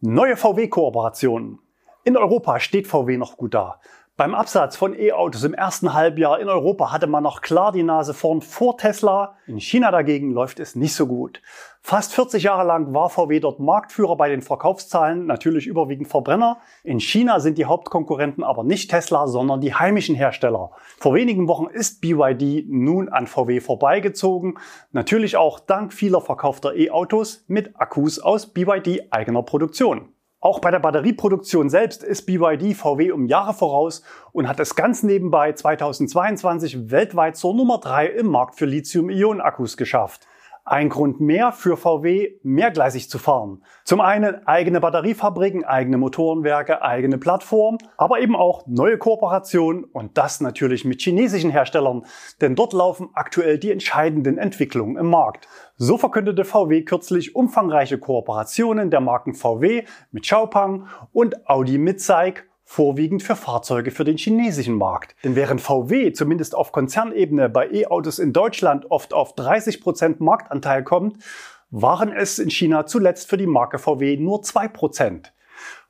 Neue 0.00 0.36
VW-Kooperationen. 0.36 1.58
In 2.04 2.16
Europa 2.16 2.60
steht 2.60 2.86
VW 2.86 3.16
noch 3.16 3.36
gut 3.36 3.54
da. 3.54 3.80
Beim 4.18 4.34
Absatz 4.34 4.76
von 4.76 4.98
E-Autos 4.98 5.44
im 5.44 5.52
ersten 5.52 5.92
Halbjahr 5.92 6.40
in 6.40 6.48
Europa 6.48 6.90
hatte 6.90 7.06
man 7.06 7.22
noch 7.22 7.42
klar 7.42 7.70
die 7.70 7.82
Nase 7.82 8.14
vorn 8.14 8.40
vor 8.40 8.78
Tesla. 8.78 9.36
In 9.46 9.60
China 9.60 9.90
dagegen 9.90 10.30
läuft 10.30 10.58
es 10.58 10.74
nicht 10.74 10.94
so 10.94 11.06
gut. 11.06 11.42
Fast 11.82 12.14
40 12.14 12.42
Jahre 12.42 12.66
lang 12.66 12.94
war 12.94 13.10
VW 13.10 13.40
dort 13.40 13.60
Marktführer 13.60 14.16
bei 14.16 14.30
den 14.30 14.40
Verkaufszahlen, 14.40 15.26
natürlich 15.26 15.66
überwiegend 15.66 16.08
Verbrenner. 16.08 16.60
In 16.82 16.98
China 16.98 17.40
sind 17.40 17.58
die 17.58 17.66
Hauptkonkurrenten 17.66 18.42
aber 18.42 18.64
nicht 18.64 18.88
Tesla, 18.88 19.26
sondern 19.26 19.60
die 19.60 19.74
heimischen 19.74 20.14
Hersteller. 20.14 20.70
Vor 20.96 21.12
wenigen 21.12 21.46
Wochen 21.46 21.66
ist 21.66 22.00
BYD 22.00 22.64
nun 22.70 23.10
an 23.10 23.26
VW 23.26 23.60
vorbeigezogen. 23.60 24.58
Natürlich 24.92 25.36
auch 25.36 25.60
dank 25.60 25.92
vieler 25.92 26.22
verkaufter 26.22 26.74
E-Autos 26.74 27.44
mit 27.48 27.78
Akkus 27.78 28.18
aus 28.18 28.46
BYD 28.46 29.12
eigener 29.12 29.42
Produktion. 29.42 30.15
Auch 30.40 30.60
bei 30.60 30.70
der 30.70 30.80
Batterieproduktion 30.80 31.70
selbst 31.70 32.04
ist 32.04 32.26
BYD 32.26 32.74
VW 32.76 33.10
um 33.12 33.26
Jahre 33.26 33.54
voraus 33.54 34.02
und 34.32 34.48
hat 34.48 34.60
es 34.60 34.74
ganz 34.74 35.02
nebenbei 35.02 35.52
2022 35.52 36.90
weltweit 36.90 37.36
zur 37.36 37.54
Nummer 37.54 37.78
3 37.78 38.06
im 38.06 38.26
Markt 38.26 38.56
für 38.56 38.66
Lithium-Ionen-Akkus 38.66 39.76
geschafft. 39.76 40.26
Ein 40.68 40.88
Grund 40.88 41.20
mehr 41.20 41.52
für 41.52 41.76
VW, 41.76 42.40
mehrgleisig 42.42 43.08
zu 43.08 43.20
fahren. 43.20 43.62
Zum 43.84 44.00
einen 44.00 44.44
eigene 44.48 44.80
Batteriefabriken, 44.80 45.64
eigene 45.64 45.96
Motorenwerke, 45.96 46.82
eigene 46.82 47.18
Plattform, 47.18 47.78
aber 47.96 48.18
eben 48.18 48.34
auch 48.34 48.66
neue 48.66 48.98
Kooperationen 48.98 49.84
und 49.84 50.18
das 50.18 50.40
natürlich 50.40 50.84
mit 50.84 51.00
chinesischen 51.00 51.50
Herstellern, 51.50 52.04
denn 52.40 52.56
dort 52.56 52.72
laufen 52.72 53.10
aktuell 53.14 53.58
die 53.58 53.70
entscheidenden 53.70 54.38
Entwicklungen 54.38 54.96
im 54.96 55.06
Markt. 55.06 55.46
So 55.76 55.98
verkündete 55.98 56.44
VW 56.44 56.82
kürzlich 56.82 57.36
umfangreiche 57.36 57.98
Kooperationen 57.98 58.90
der 58.90 59.00
Marken 59.00 59.34
VW 59.34 59.84
mit 60.10 60.24
Xiaopeng 60.24 60.88
und 61.12 61.48
Audi 61.48 61.78
mit 61.78 62.00
SAIC 62.00 62.44
vorwiegend 62.66 63.22
für 63.22 63.36
Fahrzeuge 63.36 63.92
für 63.92 64.04
den 64.04 64.18
chinesischen 64.18 64.74
Markt. 64.74 65.14
Denn 65.24 65.36
während 65.36 65.62
VW 65.62 66.12
zumindest 66.12 66.54
auf 66.54 66.72
Konzernebene 66.72 67.48
bei 67.48 67.70
E-Autos 67.70 68.18
in 68.18 68.32
Deutschland 68.32 68.90
oft 68.90 69.14
auf 69.14 69.34
30 69.36 69.80
Prozent 69.80 70.20
Marktanteil 70.20 70.82
kommt, 70.82 71.22
waren 71.70 72.12
es 72.12 72.38
in 72.38 72.50
China 72.50 72.84
zuletzt 72.84 73.30
für 73.30 73.36
die 73.36 73.46
Marke 73.46 73.78
VW 73.78 74.16
nur 74.18 74.40
2%. 74.40 75.30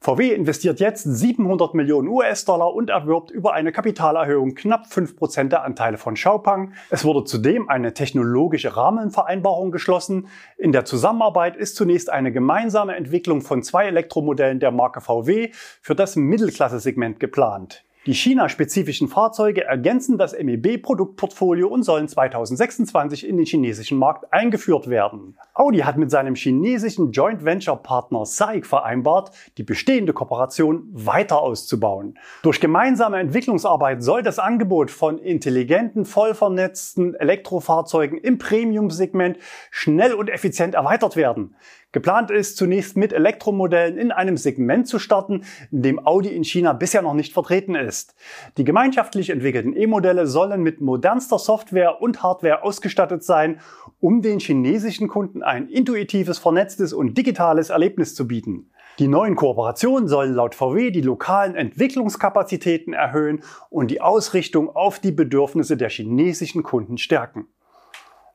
VW 0.06 0.32
investiert 0.32 0.78
jetzt 0.78 1.02
700 1.02 1.75
Millionen 1.75 2.06
US-Dollar 2.06 2.72
und 2.72 2.90
erwirbt 2.90 3.32
über 3.32 3.54
eine 3.54 3.72
Kapitalerhöhung 3.72 4.54
knapp 4.54 4.86
5% 4.86 5.48
der 5.48 5.64
Anteile 5.64 5.98
von 5.98 6.14
Xiaopeng. 6.14 6.75
Es 6.90 7.04
wurde 7.04 7.25
zudem 7.25 7.68
eine 7.68 7.92
technologische 7.92 8.76
Rahmenvereinbarung 8.76 9.72
geschlossen. 9.72 10.28
In 10.58 10.70
der 10.70 10.84
Zusammenarbeit 10.84 11.56
ist 11.56 11.75
zunächst 11.75 12.08
eine 12.08 12.30
gemeinsame 12.30 12.94
Entwicklung 12.94 13.40
von 13.40 13.64
zwei 13.64 13.86
Elektromodellen 13.86 14.60
der 14.60 14.70
Marke 14.70 15.00
VW 15.00 15.50
für 15.82 15.96
das 15.96 16.14
Mittelklasse-Segment 16.14 17.18
geplant. 17.18 17.86
Die 18.06 18.14
China-spezifischen 18.14 19.08
Fahrzeuge 19.08 19.64
ergänzen 19.64 20.16
das 20.16 20.32
MEB-Produktportfolio 20.32 21.66
und 21.66 21.82
sollen 21.82 22.06
2026 22.06 23.26
in 23.26 23.36
den 23.36 23.46
chinesischen 23.46 23.98
Markt 23.98 24.32
eingeführt 24.32 24.88
werden. 24.88 25.36
Audi 25.54 25.78
hat 25.78 25.96
mit 25.96 26.12
seinem 26.12 26.36
chinesischen 26.36 27.10
Joint 27.10 27.44
Venture 27.44 27.82
Partner 27.82 28.25
SAIC 28.25 28.64
vereinbart, 28.64 29.32
die 29.58 29.64
bestehende 29.64 30.12
Kooperation 30.12 30.88
weiter 30.92 31.40
auszubauen. 31.40 32.16
Durch 32.44 32.60
gemeinsame 32.60 33.18
Entwicklungsarbeit 33.18 34.04
soll 34.04 34.22
das 34.22 34.38
Angebot 34.38 34.92
von 34.92 35.18
intelligenten, 35.18 36.04
voll 36.04 36.34
vernetzten 36.34 37.16
Elektrofahrzeugen 37.16 38.18
im 38.18 38.38
Premium-Segment 38.38 39.38
schnell 39.72 40.14
und 40.14 40.30
effizient 40.30 40.76
erweitert 40.76 41.16
werden. 41.16 41.56
Geplant 41.96 42.30
ist 42.30 42.58
zunächst 42.58 42.98
mit 42.98 43.14
Elektromodellen 43.14 43.96
in 43.96 44.12
einem 44.12 44.36
Segment 44.36 44.86
zu 44.86 44.98
starten, 44.98 45.44
in 45.72 45.80
dem 45.80 46.06
Audi 46.06 46.28
in 46.28 46.44
China 46.44 46.75
bisher 46.75 47.00
noch 47.00 47.14
nicht 47.14 47.32
vertreten 47.32 47.75
ist. 47.96 48.14
Die 48.58 48.64
gemeinschaftlich 48.64 49.30
entwickelten 49.30 49.74
E-Modelle 49.74 50.26
sollen 50.26 50.62
mit 50.62 50.80
modernster 50.80 51.38
Software 51.38 52.02
und 52.02 52.22
Hardware 52.22 52.62
ausgestattet 52.62 53.24
sein, 53.24 53.60
um 54.00 54.20
den 54.20 54.38
chinesischen 54.38 55.08
Kunden 55.08 55.42
ein 55.42 55.68
intuitives, 55.68 56.38
vernetztes 56.38 56.92
und 56.92 57.16
digitales 57.16 57.70
Erlebnis 57.70 58.14
zu 58.14 58.28
bieten. 58.28 58.70
Die 58.98 59.08
neuen 59.08 59.36
Kooperationen 59.36 60.08
sollen 60.08 60.34
laut 60.34 60.54
VW 60.54 60.90
die 60.90 61.02
lokalen 61.02 61.54
Entwicklungskapazitäten 61.54 62.94
erhöhen 62.94 63.42
und 63.68 63.90
die 63.90 64.00
Ausrichtung 64.00 64.74
auf 64.74 64.98
die 64.98 65.12
Bedürfnisse 65.12 65.76
der 65.76 65.90
chinesischen 65.90 66.62
Kunden 66.62 66.96
stärken. 66.96 67.46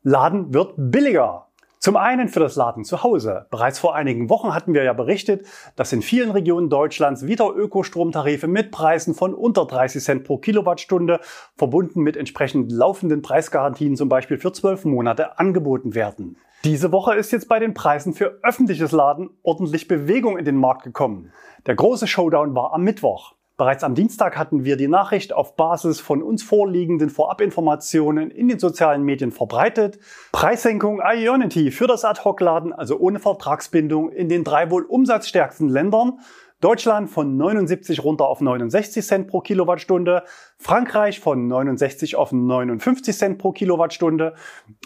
Laden 0.04 0.54
wird 0.54 0.74
billiger. 0.78 1.48
Zum 1.84 1.98
einen 1.98 2.28
für 2.28 2.40
das 2.40 2.56
Laden 2.56 2.84
zu 2.84 3.02
Hause. 3.02 3.48
Bereits 3.50 3.80
vor 3.80 3.96
einigen 3.96 4.30
Wochen 4.30 4.54
hatten 4.54 4.76
wir 4.76 4.84
ja 4.84 4.94
berichtet, 4.94 5.48
dass 5.76 5.92
in 5.92 6.04
vielen 6.04 6.30
Regionen 6.30 6.70
Deutschlands 6.70 7.26
wieder 7.26 7.56
Ökostromtarife 7.56 8.48
mit 8.48 8.70
Preisen 8.70 9.16
von 9.16 9.34
unter 9.34 9.66
30 9.66 10.04
Cent 10.04 10.24
pro 10.24 10.38
Kilowattstunde, 10.38 11.20
verbunden 11.58 12.02
mit 12.02 12.18
entsprechend 12.18 12.72
laufenden 12.72 13.24
Preisgarantien 13.24 13.96
zum 13.96 14.10
Beispiel 14.10 14.38
für 14.38 14.54
zwölf 14.54 14.86
Monate 14.86 15.40
angeboten 15.40 15.96
werden. 15.96 16.38
Diese 16.66 16.92
Woche 16.92 17.16
ist 17.16 17.32
jetzt 17.32 17.50
bei 17.50 17.58
den 17.58 17.74
Preisen 17.74 18.14
für 18.14 18.38
öffentliches 18.44 18.92
Laden 18.92 19.32
ordentlich 19.42 19.88
Bewegung 19.88 20.38
in 20.38 20.46
den 20.46 20.58
Markt 20.58 20.84
gekommen. 20.84 21.34
Der 21.66 21.74
große 21.74 22.06
Showdown 22.06 22.54
war 22.54 22.74
am 22.74 22.84
Mittwoch. 22.84 23.34
Bereits 23.62 23.84
am 23.84 23.94
Dienstag 23.94 24.40
hatten 24.40 24.66
wir 24.66 24.76
die 24.76 24.88
Nachricht 24.88 25.34
auf 25.34 25.56
Basis 25.56 26.00
von 26.00 26.24
uns 26.24 26.42
vorliegenden 26.42 27.12
Vorabinformationen 27.12 28.32
in 28.32 28.48
den 28.48 28.58
sozialen 28.58 29.04
Medien 29.04 29.32
verbreitet. 29.32 30.00
Preissenkung 30.32 31.00
Ionity 31.00 31.70
für 31.70 31.86
das 31.86 32.04
Ad-Hoc-Laden, 32.04 32.74
also 32.74 32.98
ohne 32.98 33.20
Vertragsbindung, 33.20 34.12
in 34.12 34.30
den 34.30 34.44
drei 34.44 34.72
wohl 34.72 34.82
umsatzstärksten 34.82 35.70
Ländern. 35.70 36.22
Deutschland 36.62 37.10
von 37.10 37.38
79 37.38 38.04
runter 38.04 38.28
auf 38.28 38.40
69 38.40 39.04
Cent 39.04 39.28
pro 39.28 39.42
Kilowattstunde, 39.42 40.22
Frankreich 40.60 41.20
von 41.20 41.48
69 41.48 42.16
auf 42.16 42.32
59 42.32 43.18
Cent 43.18 43.40
pro 43.40 43.52
Kilowattstunde 43.52 44.36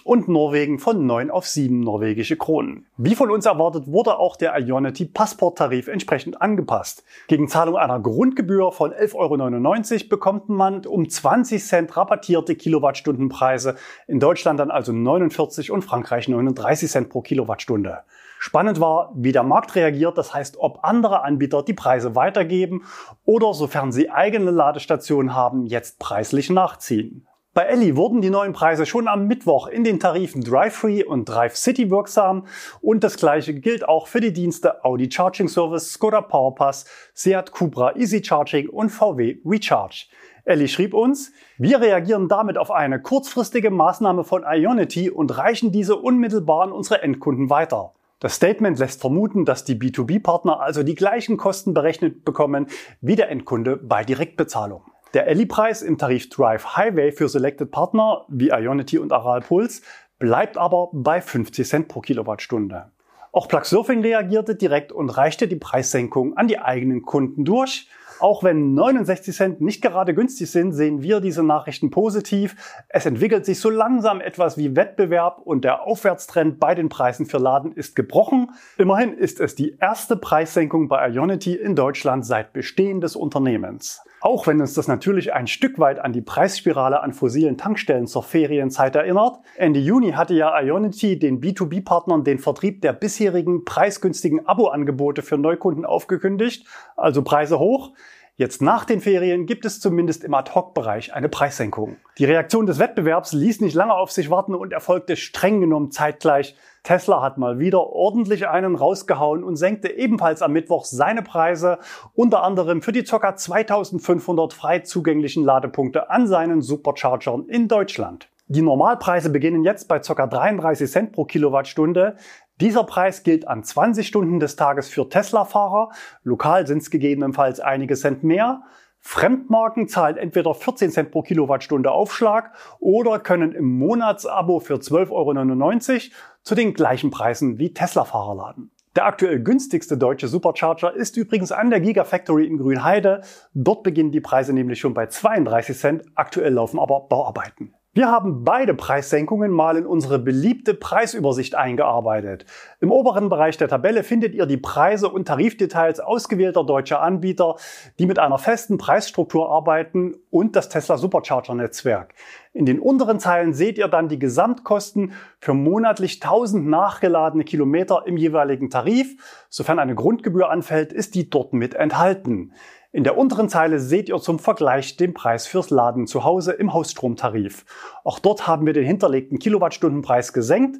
und 0.06 0.30
Norwegen 0.30 0.80
von 0.80 1.06
9 1.06 1.30
auf 1.30 1.46
7 1.46 1.82
norwegische 1.82 2.38
Kronen. 2.38 2.86
Wie 2.96 3.14
von 3.14 3.30
uns 3.30 3.46
erwartet, 3.46 3.88
wurde 3.88 4.18
auch 4.20 4.38
der 4.38 4.58
Ionity 4.58 5.04
Passporttarif 5.04 5.90
entsprechend 5.90 6.42
angepasst. 6.42 7.04
Gegen 7.28 7.50
Zahlung 7.50 7.76
einer 7.76 8.00
Grundgebühr 8.00 8.72
von 8.72 8.94
11,99 8.94 9.94
Euro 9.96 10.10
bekommt 10.10 10.48
man 10.48 10.86
um 10.86 11.10
20 11.10 11.62
Cent 11.62 11.98
rabattierte 11.98 12.56
Kilowattstundenpreise, 12.56 13.76
in 14.08 14.22
Deutschland 14.22 14.62
dann 14.62 14.72
also 14.72 14.94
49 14.94 15.72
und 15.72 15.82
Frankreich 15.82 16.30
39 16.30 16.90
Cent 16.90 17.10
pro 17.10 17.20
Kilowattstunde. 17.20 18.04
Spannend 18.46 18.80
war, 18.80 19.12
wie 19.16 19.32
der 19.32 19.42
Markt 19.42 19.74
reagiert, 19.74 20.20
das 20.20 20.32
heißt, 20.32 20.58
ob 20.60 20.84
andere 20.84 21.24
Anbieter 21.24 21.64
die 21.64 21.74
Preise 21.74 22.14
weitergeben 22.14 22.84
oder 23.26 23.56
sofern 23.56 23.92
sie 23.92 24.12
eigene 24.12 24.52
Ladestationen 24.52 25.34
haben, 25.34 25.66
jetzt 25.66 25.98
preislich 25.98 26.52
nachziehen. 26.52 27.26
Bei 27.56 27.64
Elli 27.64 27.96
wurden 27.96 28.22
die 28.22 28.30
neuen 28.30 28.54
Preise 28.54 28.86
schon 28.86 29.08
am 29.08 29.26
Mittwoch 29.26 29.66
in 29.66 29.84
den 29.84 30.00
Tarifen 30.00 30.44
Drive 30.44 30.76
Free 30.76 31.04
und 31.04 31.28
Drive 31.28 31.56
City 31.56 31.90
wirksam 31.90 32.46
und 32.82 33.04
das 33.04 33.18
gleiche 33.18 33.56
gilt 33.56 33.90
auch 33.90 34.06
für 34.06 34.22
die 34.22 34.32
Dienste 34.32 34.86
Audi 34.86 35.10
Charging 35.12 35.48
Service, 35.48 35.94
Skoda 35.94 36.22
Powerpass, 36.22 36.86
Seat 37.16 37.52
Cupra 37.52 37.96
Easy 37.96 38.24
Charging 38.24 38.70
und 38.70 38.92
VW 38.92 39.38
Recharge. 39.44 40.06
Elli 40.44 40.68
schrieb 40.68 40.94
uns, 40.94 41.32
wir 41.58 41.82
reagieren 41.82 42.28
damit 42.28 42.60
auf 42.60 42.70
eine 42.70 43.02
kurzfristige 43.02 43.72
Maßnahme 43.72 44.24
von 44.24 44.44
Ionity 44.48 45.10
und 45.10 45.36
reichen 45.36 45.72
diese 45.72 45.96
unmittelbar 45.96 46.62
an 46.62 46.72
unsere 46.72 47.02
Endkunden 47.02 47.50
weiter. 47.50 47.95
Das 48.26 48.38
Statement 48.38 48.80
lässt 48.80 49.02
vermuten, 49.02 49.46
dass 49.46 49.66
die 49.66 49.76
B2B-Partner 49.76 50.60
also 50.60 50.82
die 50.82 50.96
gleichen 50.96 51.38
Kosten 51.38 51.76
berechnet 51.76 52.26
bekommen 52.26 52.66
wie 53.00 53.16
der 53.16 53.30
Endkunde 53.30 53.78
bei 53.78 54.04
Direktbezahlung. 54.04 54.82
Der 55.14 55.28
Elli-Preis 55.28 55.84
im 55.84 56.00
Tarif 56.00 56.32
Drive 56.32 56.76
Highway 56.76 57.12
für 57.12 57.30
Selected 57.30 57.70
Partner 57.70 58.26
wie 58.28 58.50
Ionity 58.50 58.98
und 58.98 59.14
Aral 59.14 59.42
Pulse 59.42 59.84
bleibt 60.18 60.58
aber 60.58 60.90
bei 60.92 61.22
50 61.22 61.68
Cent 61.68 61.88
pro 61.88 62.02
Kilowattstunde. 62.02 62.92
Auch 63.32 63.48
Plug 63.48 63.64
Surfing 63.64 64.02
reagierte 64.02 64.56
direkt 64.56 64.92
und 64.92 65.12
reichte 65.12 65.48
die 65.48 65.58
Preissenkung 65.58 66.36
an 66.36 66.48
die 66.48 66.58
eigenen 66.58 67.04
Kunden 67.04 67.46
durch. 67.46 67.88
Auch 68.20 68.44
wenn 68.44 68.74
69 68.74 69.36
Cent 69.36 69.62
nicht 69.62 69.82
gerade 69.82 70.14
günstig 70.14 70.50
sind, 70.50 70.72
sehen 70.72 71.02
wir 71.02 71.20
diese 71.20 71.44
Nachrichten 71.44 71.92
positiv. 71.92 72.56
Es 72.90 73.06
entwickelt 73.06 73.46
sich 73.46 73.60
so 73.60 73.70
langsam 73.70 74.22
etwas 74.22 74.58
wie 74.58 74.76
Wettbewerb 74.76 75.42
und 75.44 75.64
der 75.64 75.84
Aufwärtstrend 75.84 76.60
bei 76.60 76.76
den 76.76 76.90
Preisen 76.90 77.26
für 77.26 77.38
Laden 77.38 77.74
ist 77.74 77.96
gebrochen. 77.96 78.52
Immerhin 78.78 79.14
ist 79.14 79.40
es 79.40 79.56
die 79.56 79.78
erste 79.80 80.16
Preissenkung 80.16 80.88
bei 80.88 81.10
Ionity 81.10 81.56
in 81.56 81.76
Deutschland 81.76 82.26
seit 82.26 82.54
Bestehen 82.54 83.02
des 83.02 83.16
Unternehmens. 83.16 84.02
Auch 84.22 84.48
wenn 84.48 84.60
uns 84.60 84.74
das 84.74 84.88
natürlich 84.88 85.34
ein 85.34 85.46
Stück 85.46 85.78
weit 85.78 86.00
an 86.00 86.12
die 86.12 86.22
Preisspirale 86.22 87.04
an 87.04 87.14
fossilen 87.14 87.58
Tankstellen 87.58 88.08
zur 88.08 88.24
Ferienzeit 88.24 88.96
erinnert. 88.96 89.38
Ende 89.56 89.80
Juni 89.80 90.14
hatte 90.14 90.34
ja 90.34 90.60
Ionity 90.60 91.20
den 91.20 91.42
B2B-Partnern 91.42 92.24
den 92.24 92.40
Vertrieb 92.40 92.82
der 92.82 92.94
bisherigen 92.94 93.66
preisgünstigen 93.66 94.48
Abo-Angebote 94.48 95.22
für 95.22 95.38
Neukunden 95.38 95.86
aufgekündigt, 95.86 96.66
also 96.96 97.22
Preise 97.22 97.60
hoch. 97.60 97.92
Jetzt 98.38 98.62
nach 98.62 98.84
den 98.84 99.00
Ferien 99.00 99.46
gibt 99.46 99.64
es 99.64 99.80
zumindest 99.80 100.26
im 100.26 100.34
Ad-Hoc-Bereich 100.34 101.14
eine 101.14 101.30
Preissenkung. 101.30 101.96
Die 102.18 102.26
Reaktion 102.26 102.66
des 102.66 102.80
Wettbewerbs 102.80 103.32
ließ 103.32 103.62
nicht 103.62 103.76
lange 103.76 103.94
auf 103.94 104.12
sich 104.12 104.30
warten 104.30 104.56
und 104.56 104.74
erfolgte 104.74 105.16
streng 105.16 105.62
genommen 105.62 105.90
zeitgleich. 105.90 106.58
Tesla 106.84 107.22
hat 107.22 107.38
mal 107.38 107.60
wieder 107.60 107.88
ordentlich 107.88 108.50
einen 108.50 108.76
rausgehauen 108.76 109.42
und 109.42 109.56
senkte 109.56 109.90
ebenfalls 109.90 110.42
am 110.42 110.52
Mittwoch 110.52 110.84
seine 110.84 111.22
Preise, 111.22 111.80
unter 112.14 112.44
anderem 112.44 112.82
für 112.82 112.92
die 112.92 113.04
ca. 113.04 113.38
2500 113.38 114.52
frei 114.52 114.80
zugänglichen 114.80 115.46
Ladepunkte 115.46 116.10
an 116.10 116.28
seinen 116.28 116.62
Superchargern 116.62 117.48
in 117.48 117.70
Deutschland. 117.70 118.28
Die 118.48 118.62
Normalpreise 118.62 119.32
beginnen 119.32 119.64
jetzt 119.64 119.88
bei 119.88 119.98
ca. 119.98 120.28
33 120.28 120.92
Cent 120.92 121.14
pro 121.14 121.26
Kilowattstunde. 121.26 122.18
Dieser 122.62 122.86
Preis 122.86 123.24
gilt 123.24 123.50
an 123.50 123.66
20 123.66 124.08
Stunden 124.08 124.40
des 124.40 124.56
Tages 124.56 124.88
für 124.88 125.10
Tesla-Fahrer. 125.10 125.90
Lokal 126.24 126.66
sind 126.68 126.82
es 126.82 126.90
gegebenenfalls 126.90 127.60
einige 127.60 127.96
Cent 127.96 128.24
mehr. 128.24 128.62
Fremdmarken 129.02 129.90
zahlen 129.90 130.16
entweder 130.16 130.54
14 130.54 130.90
Cent 130.90 131.12
pro 131.12 131.22
Kilowattstunde 131.22 131.92
Aufschlag 131.92 132.54
oder 132.80 133.20
können 133.20 133.52
im 133.52 133.78
Monatsabo 133.78 134.62
für 134.62 134.76
12,99 134.76 135.92
Euro 135.92 136.16
zu 136.44 136.56
den 136.56 136.74
gleichen 136.74 137.12
Preisen 137.12 137.60
wie 137.60 137.74
Tesla-Fahrer 137.74 138.36
laden. 138.36 138.72
Der 138.96 139.06
aktuell 139.06 139.42
günstigste 139.42 139.98
deutsche 139.98 140.30
Supercharger 140.30 140.94
ist 140.94 141.18
übrigens 141.18 141.52
an 141.52 141.70
der 141.70 141.82
Gigafactory 141.82 142.48
in 142.48 142.58
Grünheide. 142.58 143.22
Dort 143.54 143.84
beginnen 143.84 144.14
die 144.14 144.22
Preise 144.22 144.54
nämlich 144.54 144.80
schon 144.80 144.94
bei 144.94 145.08
32 145.08 145.78
Cent. 145.78 146.04
Aktuell 146.16 146.54
laufen 146.54 146.80
aber 146.80 147.02
Bauarbeiten. 147.02 147.76
Wir 147.98 148.12
haben 148.12 148.44
beide 148.44 148.74
Preissenkungen 148.74 149.52
mal 149.52 149.78
in 149.78 149.86
unsere 149.86 150.20
beliebte 150.20 150.74
Preisübersicht 150.74 151.56
eingearbeitet. 151.56 152.46
Im 152.82 152.92
oberen 152.92 153.30
Bereich 153.30 153.56
der 153.56 153.70
Tabelle 153.70 154.04
findet 154.04 154.36
ihr 154.36 154.46
die 154.46 154.58
Preise 154.58 155.08
und 155.08 155.30
Tarifdetails 155.30 156.02
ausgewählter 156.02 156.66
deutscher 156.66 157.02
Anbieter, 157.02 157.56
die 157.98 158.06
mit 158.06 158.20
einer 158.20 158.38
festen 158.38 158.78
Preisstruktur 158.78 159.50
arbeiten 159.50 160.14
und 160.30 160.58
das 160.58 160.68
Tesla 160.68 160.98
Supercharger 160.98 161.56
Netzwerk. 161.56 162.14
In 162.52 162.66
den 162.66 162.82
unteren 162.82 163.22
Zeilen 163.22 163.54
seht 163.54 163.78
ihr 163.78 163.88
dann 163.88 164.10
die 164.10 164.20
Gesamtkosten 164.20 165.14
für 165.40 165.54
monatlich 165.54 166.22
1000 166.22 166.68
nachgeladene 166.68 167.46
Kilometer 167.46 168.04
im 168.06 168.18
jeweiligen 168.18 168.70
Tarif. 168.70 169.46
Sofern 169.48 169.80
eine 169.80 169.96
Grundgebühr 169.96 170.50
anfällt, 170.50 170.92
ist 170.92 171.16
die 171.16 171.30
dort 171.30 171.54
mit 171.54 171.76
enthalten. 171.76 172.52
In 172.96 173.04
der 173.04 173.18
unteren 173.18 173.50
Zeile 173.50 173.82
seht 173.82 174.08
ihr 174.08 174.22
zum 174.22 174.40
Vergleich 174.40 174.96
den 174.96 175.14
Preis 175.14 175.48
fürs 175.48 175.70
Laden 175.70 176.08
zu 176.08 176.24
Hause 176.24 176.54
im 176.54 176.74
Hausstromtarif. 176.74 177.66
Auch 178.06 178.20
dort 178.20 178.48
haben 178.48 178.66
wir 178.66 178.72
den 178.72 178.86
hinterlegten 178.86 179.38
Kilowattstundenpreis 179.38 180.32
gesenkt 180.32 180.78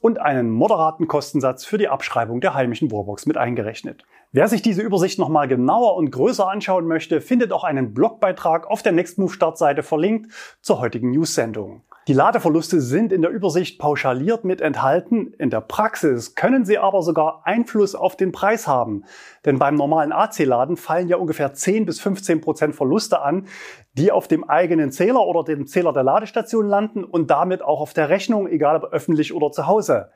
und 0.00 0.18
einen 0.18 0.48
moderaten 0.50 1.08
Kostensatz 1.08 1.66
für 1.66 1.76
die 1.76 1.88
Abschreibung 1.88 2.40
der 2.40 2.54
heimischen 2.54 2.90
Wallbox 2.90 3.26
mit 3.26 3.36
eingerechnet. 3.36 4.04
Wer 4.32 4.48
sich 4.48 4.62
diese 4.62 4.80
Übersicht 4.80 5.18
nochmal 5.18 5.46
genauer 5.46 5.96
und 5.96 6.10
größer 6.10 6.48
anschauen 6.48 6.86
möchte, 6.86 7.20
findet 7.20 7.52
auch 7.52 7.64
einen 7.64 7.92
Blogbeitrag 7.92 8.66
auf 8.66 8.82
der 8.82 8.92
Nextmove 8.92 9.34
Startseite 9.34 9.82
verlinkt 9.82 10.32
zur 10.62 10.80
heutigen 10.80 11.10
News-Sendung. 11.10 11.82
Die 12.08 12.14
Ladeverluste 12.14 12.80
sind 12.80 13.12
in 13.12 13.20
der 13.20 13.30
Übersicht 13.30 13.78
pauschaliert 13.78 14.42
mit 14.42 14.62
enthalten. 14.62 15.34
In 15.36 15.50
der 15.50 15.60
Praxis 15.60 16.34
können 16.34 16.64
sie 16.64 16.78
aber 16.78 17.02
sogar 17.02 17.42
Einfluss 17.44 17.94
auf 17.94 18.16
den 18.16 18.32
Preis 18.32 18.66
haben. 18.66 19.04
Denn 19.44 19.58
beim 19.58 19.74
normalen 19.74 20.10
AC-Laden 20.12 20.78
fallen 20.78 21.08
ja 21.08 21.18
ungefähr 21.18 21.52
10 21.52 21.84
bis 21.84 22.00
15 22.00 22.40
Prozent 22.40 22.74
Verluste 22.74 23.20
an, 23.20 23.46
die 23.92 24.10
auf 24.10 24.26
dem 24.26 24.48
eigenen 24.48 24.90
Zähler 24.90 25.26
oder 25.26 25.44
dem 25.44 25.66
Zähler 25.66 25.92
der 25.92 26.02
Ladestation 26.02 26.66
landen 26.66 27.04
und 27.04 27.30
damit 27.30 27.60
auch 27.60 27.82
auf 27.82 27.92
der 27.92 28.08
Rechnung, 28.08 28.48
egal 28.48 28.76
ob 28.76 28.90
öffentlich 28.90 29.34
oder 29.34 29.52
zu 29.52 29.66
Hause. 29.66 30.08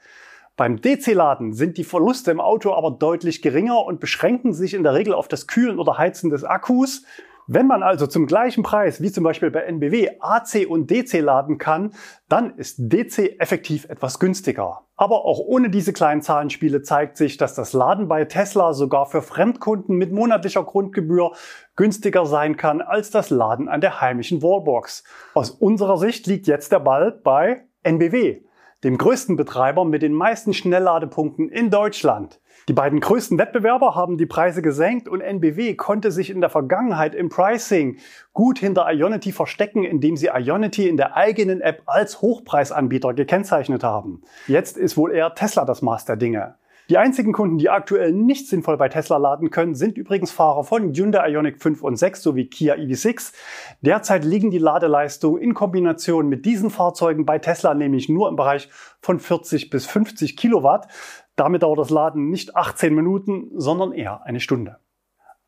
Beim 0.56 0.80
DC-Laden 0.80 1.52
sind 1.52 1.76
die 1.76 1.84
Verluste 1.84 2.30
im 2.30 2.40
Auto 2.40 2.73
aber 2.73 2.93
deutlich 2.93 3.43
geringer 3.43 3.84
und 3.84 4.00
beschränken 4.00 4.54
sich 4.54 4.73
in 4.73 4.82
der 4.82 4.95
Regel 4.95 5.12
auf 5.12 5.28
das 5.28 5.47
Kühlen 5.47 5.78
oder 5.78 5.99
Heizen 5.99 6.30
des 6.30 6.43
Akkus. 6.43 7.04
Wenn 7.49 7.67
man 7.67 7.83
also 7.83 8.07
zum 8.07 8.26
gleichen 8.26 8.63
Preis 8.63 9.02
wie 9.02 9.11
zum 9.11 9.25
Beispiel 9.25 9.50
bei 9.50 9.61
NBW 9.61 10.11
AC 10.21 10.67
und 10.69 10.91
DC 10.91 11.21
laden 11.21 11.59
kann, 11.59 11.93
dann 12.28 12.57
ist 12.57 12.76
DC 12.78 13.41
effektiv 13.41 13.87
etwas 13.89 14.21
günstiger. 14.21 14.83
Aber 14.97 15.25
auch 15.25 15.41
ohne 15.41 15.69
diese 15.69 15.93
kleinen 15.93 16.23
Zahlenspiele 16.23 16.83
zeigt 16.83 17.17
sich, 17.17 17.37
dass 17.37 17.55
das 17.55 17.73
Laden 17.73 18.07
bei 18.07 18.25
Tesla 18.25 18.73
sogar 18.73 19.07
für 19.07 19.23
Fremdkunden 19.23 19.97
mit 19.97 20.13
monatlicher 20.13 20.63
Grundgebühr 20.63 21.33
günstiger 21.75 22.26
sein 22.26 22.57
kann 22.57 22.81
als 22.81 23.11
das 23.11 23.31
Laden 23.31 23.69
an 23.69 23.81
der 23.81 24.00
heimischen 24.00 24.43
Wallbox. 24.43 25.02
Aus 25.35 25.50
unserer 25.50 25.97
Sicht 25.99 26.28
liegt 26.28 26.47
jetzt 26.47 26.71
der 26.71 26.81
Ball 26.81 27.11
bei 27.11 27.65
NBW, 27.83 28.43
dem 28.84 28.99
größten 28.99 29.36
Betreiber 29.36 29.84
mit 29.84 30.02
den 30.02 30.12
meisten 30.12 30.52
Schnellladepunkten 30.52 31.49
in 31.49 31.71
Deutschland. 31.71 32.40
Die 32.68 32.73
beiden 32.73 33.00
größten 33.00 33.38
Wettbewerber 33.38 33.95
haben 33.95 34.18
die 34.18 34.26
Preise 34.26 34.62
gesenkt 34.62 35.08
und 35.08 35.21
NBW 35.21 35.75
konnte 35.75 36.12
sich 36.12 36.30
in 36.30 36.40
der 36.40 36.50
Vergangenheit 36.50 37.14
im 37.14 37.28
Pricing 37.28 37.99
gut 38.32 38.58
hinter 38.58 38.88
Ionity 38.92 39.32
verstecken, 39.32 39.84
indem 39.84 40.16
sie 40.16 40.28
Ionity 40.32 40.88
in 40.88 40.97
der 40.97 41.16
eigenen 41.16 41.60
App 41.60 41.82
als 41.86 42.23
Hochpreisanbieter 42.23 43.14
gekennzeichnet 43.14 43.82
haben. 43.82 44.23
Jetzt 44.47 44.76
ist 44.76 44.97
wohl 44.97 45.12
eher 45.12 45.34
Tesla 45.34 45.64
das 45.64 45.82
Maß 45.82 46.04
der 46.04 46.16
Dinge. 46.16 46.54
Die 46.90 46.99
einzigen 46.99 47.32
Kunden, 47.32 47.58
die 47.58 47.71
aktuell 47.71 48.12
nicht 48.12 48.49
sinnvoll 48.49 48.76
bei 48.76 48.88
Tesla 48.88 49.16
laden 49.16 49.50
können, 49.50 49.75
sind 49.75 49.97
übrigens 49.97 50.32
Fahrer 50.32 50.64
von 50.64 50.92
Hyundai 50.92 51.30
Ioniq 51.30 51.60
5 51.60 51.82
und 51.82 51.97
6 51.97 52.23
sowie 52.23 52.47
Kia 52.47 52.75
EV6. 52.75 53.32
Derzeit 53.80 54.25
liegen 54.25 54.50
die 54.50 54.58
Ladeleistungen 54.58 55.40
in 55.40 55.54
Kombination 55.54 56.28
mit 56.28 56.45
diesen 56.45 56.71
Fahrzeugen 56.71 57.25
bei 57.25 57.38
Tesla 57.38 57.75
nämlich 57.75 58.08
nur 58.08 58.28
im 58.28 58.36
Bereich 58.36 58.68
von 59.00 59.21
40 59.21 59.71
bis 59.71 59.86
50 59.86 60.36
Kilowatt. 60.36 60.88
Damit 61.36 61.62
dauert 61.62 61.78
das 61.78 61.90
Laden 61.90 62.30
nicht 62.30 62.56
18 62.56 62.95
Minuten, 62.95 63.50
sondern 63.54 63.92
eher 63.92 64.25
eine 64.25 64.40
Stunde. 64.40 64.78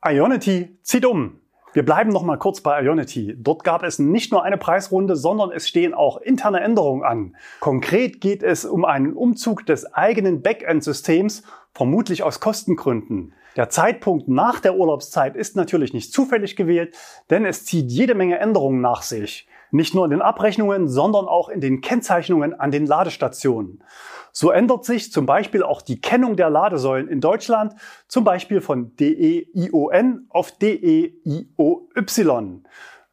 Ionity 0.05 0.79
zieht 0.83 1.05
um. 1.05 1.41
Wir 1.75 1.85
bleiben 1.85 2.11
noch 2.11 2.23
mal 2.23 2.39
kurz 2.39 2.61
bei 2.61 2.81
Ionity. 2.81 3.35
Dort 3.37 3.65
gab 3.65 3.83
es 3.83 3.99
nicht 3.99 4.31
nur 4.31 4.45
eine 4.45 4.57
Preisrunde, 4.57 5.17
sondern 5.17 5.51
es 5.51 5.67
stehen 5.67 5.93
auch 5.93 6.19
interne 6.19 6.61
Änderungen 6.61 7.03
an. 7.03 7.37
Konkret 7.59 8.21
geht 8.21 8.45
es 8.45 8.65
um 8.65 8.85
einen 8.85 9.13
Umzug 9.13 9.67
des 9.67 9.93
eigenen 9.93 10.41
Backend-Systems, 10.41 11.43
vermutlich 11.73 12.23
aus 12.23 12.39
Kostengründen. 12.39 13.35
Der 13.57 13.71
Zeitpunkt 13.71 14.29
nach 14.29 14.61
der 14.61 14.77
Urlaubszeit 14.77 15.35
ist 15.35 15.57
natürlich 15.57 15.93
nicht 15.93 16.13
zufällig 16.13 16.55
gewählt, 16.55 16.97
denn 17.31 17.45
es 17.45 17.65
zieht 17.65 17.91
jede 17.91 18.15
Menge 18.15 18.39
Änderungen 18.39 18.81
nach 18.81 19.03
sich. 19.03 19.49
Nicht 19.75 19.93
nur 19.93 20.05
in 20.05 20.13
den 20.13 20.23
Abrechnungen, 20.23 20.87
sondern 20.87 21.27
auch 21.27 21.49
in 21.49 21.61
den 21.61 21.81
Kennzeichnungen 21.81 22.55
an 22.55 22.71
den 22.71 22.87
Ladestationen. 22.87 23.83
So 24.31 24.53
ändert 24.53 24.85
sich 24.85 25.11
zum 25.11 25.27
Beispiel 25.27 25.65
auch 25.65 25.83
die 25.83 26.01
Kennung 26.01 26.37
der 26.37 26.49
Ladesäulen 26.49 27.09
in 27.09 27.21
Deutschland, 27.21 27.75
zum 28.07 28.23
Beispiel 28.23 28.61
von 28.61 28.95
DEION 28.95 30.27
auf 30.29 30.53
DEIOY. 30.53 31.11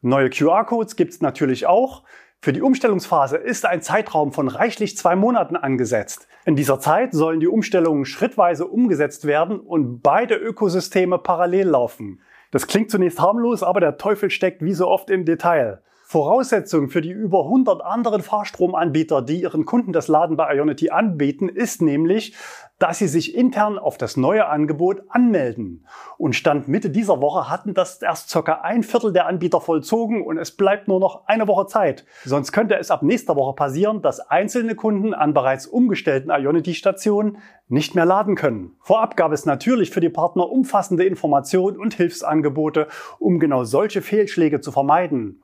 Neue 0.02 0.30
QR-Codes 0.30 0.94
gibt 0.94 1.14
es 1.14 1.20
natürlich 1.20 1.66
auch. 1.66 2.04
Für 2.40 2.52
die 2.52 2.62
Umstellungsphase 2.62 3.38
ist 3.38 3.66
ein 3.66 3.82
Zeitraum 3.82 4.30
von 4.30 4.46
reichlich 4.46 4.96
zwei 4.96 5.16
Monaten 5.16 5.56
angesetzt. 5.56 6.28
In 6.44 6.54
dieser 6.54 6.78
Zeit 6.78 7.12
sollen 7.12 7.40
die 7.40 7.48
Umstellungen 7.48 8.04
schrittweise 8.04 8.68
umgesetzt 8.68 9.24
werden 9.24 9.58
und 9.58 10.00
beide 10.00 10.36
Ökosysteme 10.36 11.18
parallel 11.18 11.66
laufen. 11.66 12.20
Das 12.52 12.68
klingt 12.68 12.92
zunächst 12.92 13.18
harmlos, 13.18 13.64
aber 13.64 13.80
der 13.80 13.96
Teufel 13.96 14.30
steckt 14.30 14.62
wie 14.62 14.74
so 14.74 14.86
oft 14.86 15.10
im 15.10 15.24
Detail. 15.24 15.82
Voraussetzung 16.12 16.90
für 16.90 17.00
die 17.00 17.10
über 17.10 17.44
100 17.44 17.80
anderen 17.80 18.20
Fahrstromanbieter, 18.20 19.22
die 19.22 19.40
ihren 19.40 19.64
Kunden 19.64 19.94
das 19.94 20.08
Laden 20.08 20.36
bei 20.36 20.54
Ionity 20.54 20.90
anbieten, 20.90 21.48
ist 21.48 21.80
nämlich, 21.80 22.34
dass 22.78 22.98
sie 22.98 23.08
sich 23.08 23.34
intern 23.34 23.78
auf 23.78 23.96
das 23.96 24.18
neue 24.18 24.46
Angebot 24.46 25.04
anmelden. 25.08 25.86
Und 26.18 26.36
Stand 26.36 26.68
Mitte 26.68 26.90
dieser 26.90 27.22
Woche 27.22 27.48
hatten 27.48 27.72
das 27.72 28.02
erst 28.02 28.30
ca. 28.30 28.60
ein 28.60 28.82
Viertel 28.82 29.14
der 29.14 29.26
Anbieter 29.26 29.62
vollzogen 29.62 30.22
und 30.22 30.36
es 30.36 30.50
bleibt 30.54 30.86
nur 30.86 31.00
noch 31.00 31.26
eine 31.28 31.48
Woche 31.48 31.64
Zeit. 31.64 32.04
Sonst 32.26 32.52
könnte 32.52 32.76
es 32.76 32.90
ab 32.90 33.02
nächster 33.02 33.34
Woche 33.34 33.54
passieren, 33.54 34.02
dass 34.02 34.20
einzelne 34.20 34.74
Kunden 34.74 35.14
an 35.14 35.32
bereits 35.32 35.66
umgestellten 35.66 36.30
Ionity-Stationen 36.30 37.38
nicht 37.68 37.94
mehr 37.94 38.04
laden 38.04 38.34
können. 38.34 38.76
Vorab 38.80 39.16
gab 39.16 39.32
es 39.32 39.46
natürlich 39.46 39.88
für 39.88 40.00
die 40.00 40.10
Partner 40.10 40.50
umfassende 40.50 41.04
Informationen 41.04 41.78
und 41.78 41.94
Hilfsangebote, 41.94 42.88
um 43.18 43.38
genau 43.38 43.64
solche 43.64 44.02
Fehlschläge 44.02 44.60
zu 44.60 44.72
vermeiden. 44.72 45.42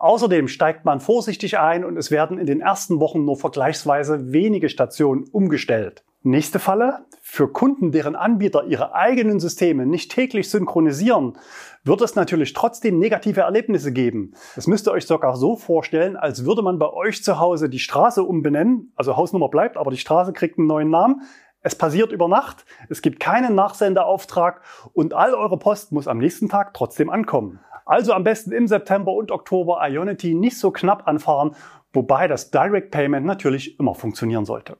Außerdem 0.00 0.46
steigt 0.46 0.84
man 0.84 1.00
vorsichtig 1.00 1.58
ein 1.58 1.84
und 1.84 1.96
es 1.96 2.12
werden 2.12 2.38
in 2.38 2.46
den 2.46 2.60
ersten 2.60 3.00
Wochen 3.00 3.24
nur 3.24 3.36
vergleichsweise 3.36 4.32
wenige 4.32 4.68
Stationen 4.68 5.24
umgestellt. 5.32 6.04
Nächste 6.22 6.60
Falle. 6.60 7.06
Für 7.20 7.52
Kunden, 7.52 7.90
deren 7.90 8.14
Anbieter 8.14 8.64
ihre 8.64 8.94
eigenen 8.94 9.40
Systeme 9.40 9.86
nicht 9.86 10.12
täglich 10.12 10.50
synchronisieren, 10.50 11.36
wird 11.82 12.00
es 12.00 12.14
natürlich 12.14 12.52
trotzdem 12.52 13.00
negative 13.00 13.40
Erlebnisse 13.40 13.92
geben. 13.92 14.34
Das 14.54 14.68
müsst 14.68 14.86
ihr 14.86 14.92
euch 14.92 15.04
sogar 15.04 15.36
so 15.36 15.56
vorstellen, 15.56 16.16
als 16.16 16.44
würde 16.44 16.62
man 16.62 16.78
bei 16.78 16.90
euch 16.92 17.24
zu 17.24 17.40
Hause 17.40 17.68
die 17.68 17.80
Straße 17.80 18.22
umbenennen. 18.22 18.92
Also 18.94 19.16
Hausnummer 19.16 19.48
bleibt, 19.48 19.76
aber 19.76 19.90
die 19.90 19.98
Straße 19.98 20.32
kriegt 20.32 20.58
einen 20.58 20.68
neuen 20.68 20.90
Namen. 20.90 21.22
Es 21.60 21.74
passiert 21.74 22.12
über 22.12 22.28
Nacht, 22.28 22.64
es 22.88 23.02
gibt 23.02 23.18
keinen 23.18 23.56
Nachsendeauftrag 23.56 24.62
und 24.92 25.12
all 25.12 25.34
eure 25.34 25.58
Post 25.58 25.90
muss 25.90 26.06
am 26.06 26.18
nächsten 26.18 26.48
Tag 26.48 26.72
trotzdem 26.72 27.10
ankommen. 27.10 27.58
Also 27.88 28.12
am 28.12 28.22
besten 28.22 28.52
im 28.52 28.68
September 28.68 29.12
und 29.12 29.32
Oktober 29.32 29.78
Ionity 29.80 30.34
nicht 30.34 30.58
so 30.58 30.70
knapp 30.70 31.08
anfahren, 31.08 31.56
wobei 31.94 32.28
das 32.28 32.50
Direct 32.50 32.90
Payment 32.90 33.24
natürlich 33.24 33.80
immer 33.80 33.94
funktionieren 33.94 34.44
sollte. 34.44 34.76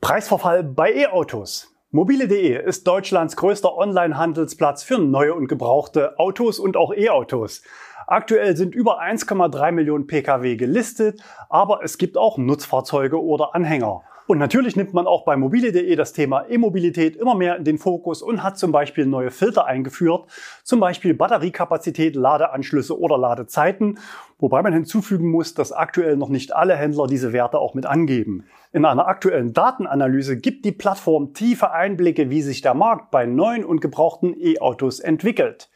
Preisverfall 0.00 0.64
bei 0.64 0.92
E-Autos. 0.92 1.72
Mobile.de 1.92 2.60
ist 2.66 2.88
Deutschlands 2.88 3.36
größter 3.36 3.76
Online-Handelsplatz 3.76 4.82
für 4.82 4.98
neue 4.98 5.32
und 5.32 5.46
gebrauchte 5.46 6.18
Autos 6.18 6.58
und 6.58 6.76
auch 6.76 6.92
E-Autos. 6.92 7.62
Aktuell 8.08 8.56
sind 8.56 8.74
über 8.74 9.00
1,3 9.00 9.70
Millionen 9.70 10.08
Pkw 10.08 10.56
gelistet, 10.56 11.22
aber 11.48 11.84
es 11.84 11.98
gibt 11.98 12.18
auch 12.18 12.36
Nutzfahrzeuge 12.36 13.22
oder 13.22 13.54
Anhänger. 13.54 14.02
Und 14.30 14.38
natürlich 14.38 14.76
nimmt 14.76 14.94
man 14.94 15.08
auch 15.08 15.24
bei 15.24 15.36
mobile.de 15.36 15.96
das 15.96 16.12
Thema 16.12 16.48
E-Mobilität 16.48 17.16
immer 17.16 17.34
mehr 17.34 17.56
in 17.56 17.64
den 17.64 17.78
Fokus 17.78 18.22
und 18.22 18.44
hat 18.44 18.60
zum 18.60 18.70
Beispiel 18.70 19.04
neue 19.04 19.32
Filter 19.32 19.66
eingeführt, 19.66 20.26
zum 20.62 20.78
Beispiel 20.78 21.14
Batteriekapazität, 21.14 22.14
Ladeanschlüsse 22.14 22.96
oder 22.96 23.18
Ladezeiten, 23.18 23.98
wobei 24.38 24.62
man 24.62 24.72
hinzufügen 24.72 25.32
muss, 25.32 25.54
dass 25.54 25.72
aktuell 25.72 26.16
noch 26.16 26.28
nicht 26.28 26.54
alle 26.54 26.76
Händler 26.76 27.08
diese 27.08 27.32
Werte 27.32 27.58
auch 27.58 27.74
mit 27.74 27.86
angeben. 27.86 28.44
In 28.72 28.84
einer 28.84 29.08
aktuellen 29.08 29.52
Datenanalyse 29.52 30.36
gibt 30.36 30.64
die 30.64 30.70
Plattform 30.70 31.34
tiefe 31.34 31.72
Einblicke, 31.72 32.30
wie 32.30 32.42
sich 32.42 32.60
der 32.60 32.74
Markt 32.74 33.10
bei 33.10 33.26
neuen 33.26 33.64
und 33.64 33.80
gebrauchten 33.80 34.36
E-Autos 34.40 35.00
entwickelt. 35.00 35.70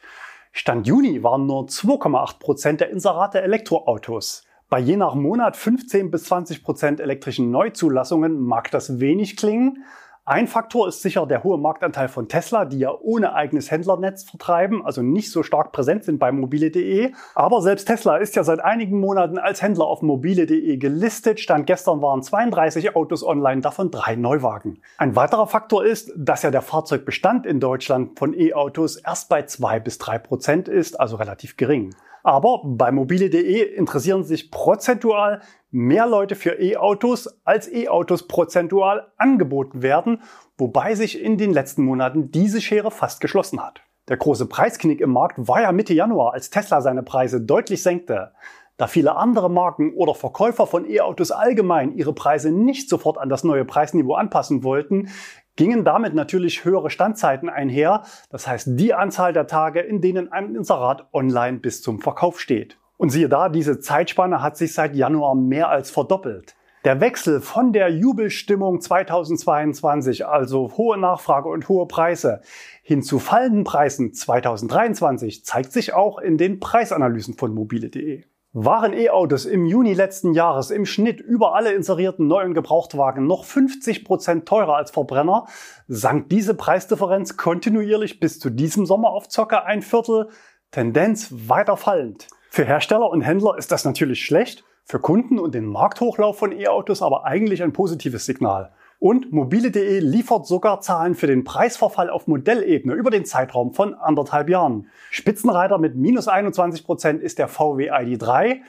Stand 0.53 0.87
Juni 0.87 1.23
waren 1.23 1.45
nur 1.45 1.63
2,8 1.63 2.39
Prozent 2.39 2.79
der 2.79 2.89
Inserate 2.89 3.41
Elektroautos. 3.41 4.44
Bei 4.67 4.79
je 4.79 4.97
nach 4.97 5.13
Monat 5.13 5.55
15 5.55 6.09
bis 6.09 6.23
20 6.23 6.63
Prozent 6.63 6.99
elektrischen 6.99 7.51
Neuzulassungen 7.51 8.39
mag 8.39 8.71
das 8.71 8.99
wenig 8.99 9.37
klingen. 9.37 9.83
Ein 10.27 10.47
Faktor 10.47 10.87
ist 10.87 11.03
sicher 11.03 11.27
der 11.27 11.43
hohe 11.43 11.59
Marktanteil 11.59 12.07
von 12.07 12.27
Tesla, 12.27 12.65
die 12.65 12.79
ja 12.79 12.89
ohne 12.91 13.35
eigenes 13.35 13.69
Händlernetz 13.69 14.23
vertreiben, 14.23 14.83
also 14.83 15.03
nicht 15.03 15.31
so 15.31 15.43
stark 15.43 15.71
präsent 15.71 16.03
sind 16.03 16.17
bei 16.17 16.31
mobile.de. 16.31 17.13
Aber 17.35 17.61
selbst 17.61 17.85
Tesla 17.85 18.17
ist 18.17 18.35
ja 18.35 18.43
seit 18.43 18.59
einigen 18.59 18.99
Monaten 18.99 19.37
als 19.37 19.61
Händler 19.61 19.85
auf 19.85 20.01
mobile.de 20.01 20.77
gelistet. 20.77 21.39
Stand 21.39 21.67
gestern 21.67 22.01
waren 22.01 22.23
32 22.23 22.95
Autos 22.95 23.23
online, 23.23 23.61
davon 23.61 23.91
drei 23.91 24.15
Neuwagen. 24.15 24.81
Ein 24.97 25.15
weiterer 25.15 25.45
Faktor 25.45 25.85
ist, 25.85 26.11
dass 26.17 26.41
ja 26.41 26.49
der 26.49 26.63
Fahrzeugbestand 26.63 27.45
in 27.45 27.59
Deutschland 27.59 28.17
von 28.17 28.33
E-Autos 28.33 28.95
erst 28.95 29.29
bei 29.29 29.43
zwei 29.43 29.79
bis 29.79 29.99
drei 29.99 30.17
Prozent 30.17 30.67
ist, 30.67 30.99
also 30.99 31.17
relativ 31.17 31.55
gering. 31.55 31.93
Aber 32.25 32.63
bei 32.65 32.91
mobile.de 32.91 33.75
interessieren 33.75 34.23
sich 34.23 34.49
prozentual 34.49 35.41
mehr 35.69 36.07
Leute 36.07 36.33
für 36.33 36.59
E-Autos, 36.59 37.39
als 37.43 37.71
E-Autos 37.71 38.27
prozentual 38.27 39.11
angeboten 39.17 39.83
werden, 39.83 40.23
wobei 40.57 40.95
sich 40.95 41.21
in 41.21 41.37
den 41.37 41.53
letzten 41.53 41.83
Monaten 41.83 42.31
diese 42.31 42.61
Schere 42.61 42.89
fast 42.89 43.21
geschlossen 43.21 43.61
hat. 43.61 43.81
Der 44.07 44.17
große 44.17 44.47
Preisknick 44.47 45.01
im 45.01 45.11
Markt 45.11 45.47
war 45.47 45.61
ja 45.61 45.71
Mitte 45.71 45.93
Januar, 45.93 46.33
als 46.33 46.49
Tesla 46.49 46.81
seine 46.81 47.03
Preise 47.03 47.41
deutlich 47.41 47.83
senkte. 47.83 48.31
Da 48.77 48.87
viele 48.87 49.17
andere 49.17 49.51
Marken 49.51 49.93
oder 49.93 50.15
Verkäufer 50.15 50.65
von 50.65 50.89
E-Autos 50.89 51.29
allgemein 51.29 51.95
ihre 51.95 52.13
Preise 52.13 52.49
nicht 52.49 52.89
sofort 52.89 53.19
an 53.19 53.29
das 53.29 53.43
neue 53.43 53.65
Preisniveau 53.65 54.15
anpassen 54.15 54.63
wollten, 54.63 55.09
gingen 55.55 55.85
damit 55.85 56.13
natürlich 56.13 56.65
höhere 56.65 56.89
Standzeiten 56.89 57.49
einher, 57.49 58.03
das 58.29 58.47
heißt 58.47 58.69
die 58.71 58.93
Anzahl 58.93 59.33
der 59.33 59.47
Tage, 59.47 59.79
in 59.79 60.01
denen 60.01 60.31
ein 60.31 60.55
Inserat 60.55 61.07
online 61.13 61.59
bis 61.59 61.81
zum 61.81 61.99
Verkauf 61.99 62.39
steht. 62.39 62.77
Und 62.97 63.09
siehe 63.09 63.29
da, 63.29 63.49
diese 63.49 63.79
Zeitspanne 63.79 64.41
hat 64.41 64.57
sich 64.57 64.73
seit 64.73 64.95
Januar 64.95 65.35
mehr 65.35 65.69
als 65.69 65.91
verdoppelt. 65.91 66.55
Der 66.85 67.01
Wechsel 67.01 67.41
von 67.41 67.73
der 67.73 67.89
Jubelstimmung 67.89 68.79
2022, 68.79 70.27
also 70.27 70.71
hohe 70.77 70.99
Nachfrage 70.99 71.49
und 71.49 71.67
hohe 71.67 71.87
Preise, 71.87 72.41
hin 72.83 73.01
zu 73.01 73.17
fallenden 73.17 73.63
Preisen 73.63 74.13
2023 74.13 75.43
zeigt 75.43 75.71
sich 75.73 75.93
auch 75.93 76.19
in 76.19 76.37
den 76.37 76.59
Preisanalysen 76.59 77.33
von 77.33 77.55
mobile.de. 77.55 78.23
Waren 78.57 78.93
E-Autos 78.93 79.43
im 79.43 79.65
Juni 79.65 79.93
letzten 79.93 80.33
Jahres 80.33 80.71
im 80.71 80.85
Schnitt 80.85 81.19
über 81.19 81.55
alle 81.55 81.73
inserierten 81.73 82.25
neuen 82.25 82.53
Gebrauchtwagen 82.53 83.27
noch 83.27 83.43
50 83.43 84.05
Prozent 84.05 84.47
teurer 84.47 84.77
als 84.77 84.91
Verbrenner, 84.91 85.45
sank 85.89 86.29
diese 86.29 86.53
Preisdifferenz 86.53 87.35
kontinuierlich 87.35 88.21
bis 88.21 88.39
zu 88.39 88.49
diesem 88.49 88.85
Sommer 88.85 89.09
auf 89.09 89.27
ca. 89.27 89.57
ein 89.57 89.81
Viertel, 89.81 90.29
Tendenz 90.71 91.33
weiter 91.49 91.75
fallend. 91.75 92.29
Für 92.49 92.63
Hersteller 92.63 93.09
und 93.09 93.19
Händler 93.19 93.57
ist 93.57 93.73
das 93.73 93.83
natürlich 93.83 94.23
schlecht, 94.23 94.63
für 94.85 94.99
Kunden 94.99 95.37
und 95.37 95.53
den 95.53 95.65
Markthochlauf 95.65 96.39
von 96.39 96.53
E-Autos 96.53 97.01
aber 97.01 97.25
eigentlich 97.25 97.61
ein 97.61 97.73
positives 97.73 98.25
Signal. 98.25 98.71
Und 98.99 99.31
mobile.de 99.31 99.99
liefert 99.99 100.47
sogar 100.47 100.81
Zahlen 100.81 101.15
für 101.15 101.27
den 101.27 101.43
Preisverfall 101.43 102.09
auf 102.09 102.27
Modellebene 102.27 102.93
über 102.93 103.11
den 103.11 103.25
Zeitraum 103.25 103.73
von 103.73 103.93
anderthalb 103.93 104.49
Jahren. 104.49 104.87
Spitzenreiter 105.11 105.77
mit 105.77 105.95
minus 105.95 106.27
21 106.27 106.85
Prozent 106.85 107.21
ist 107.21 107.37
der 107.37 107.47
VW 107.47 107.91
ID3, 107.91 108.61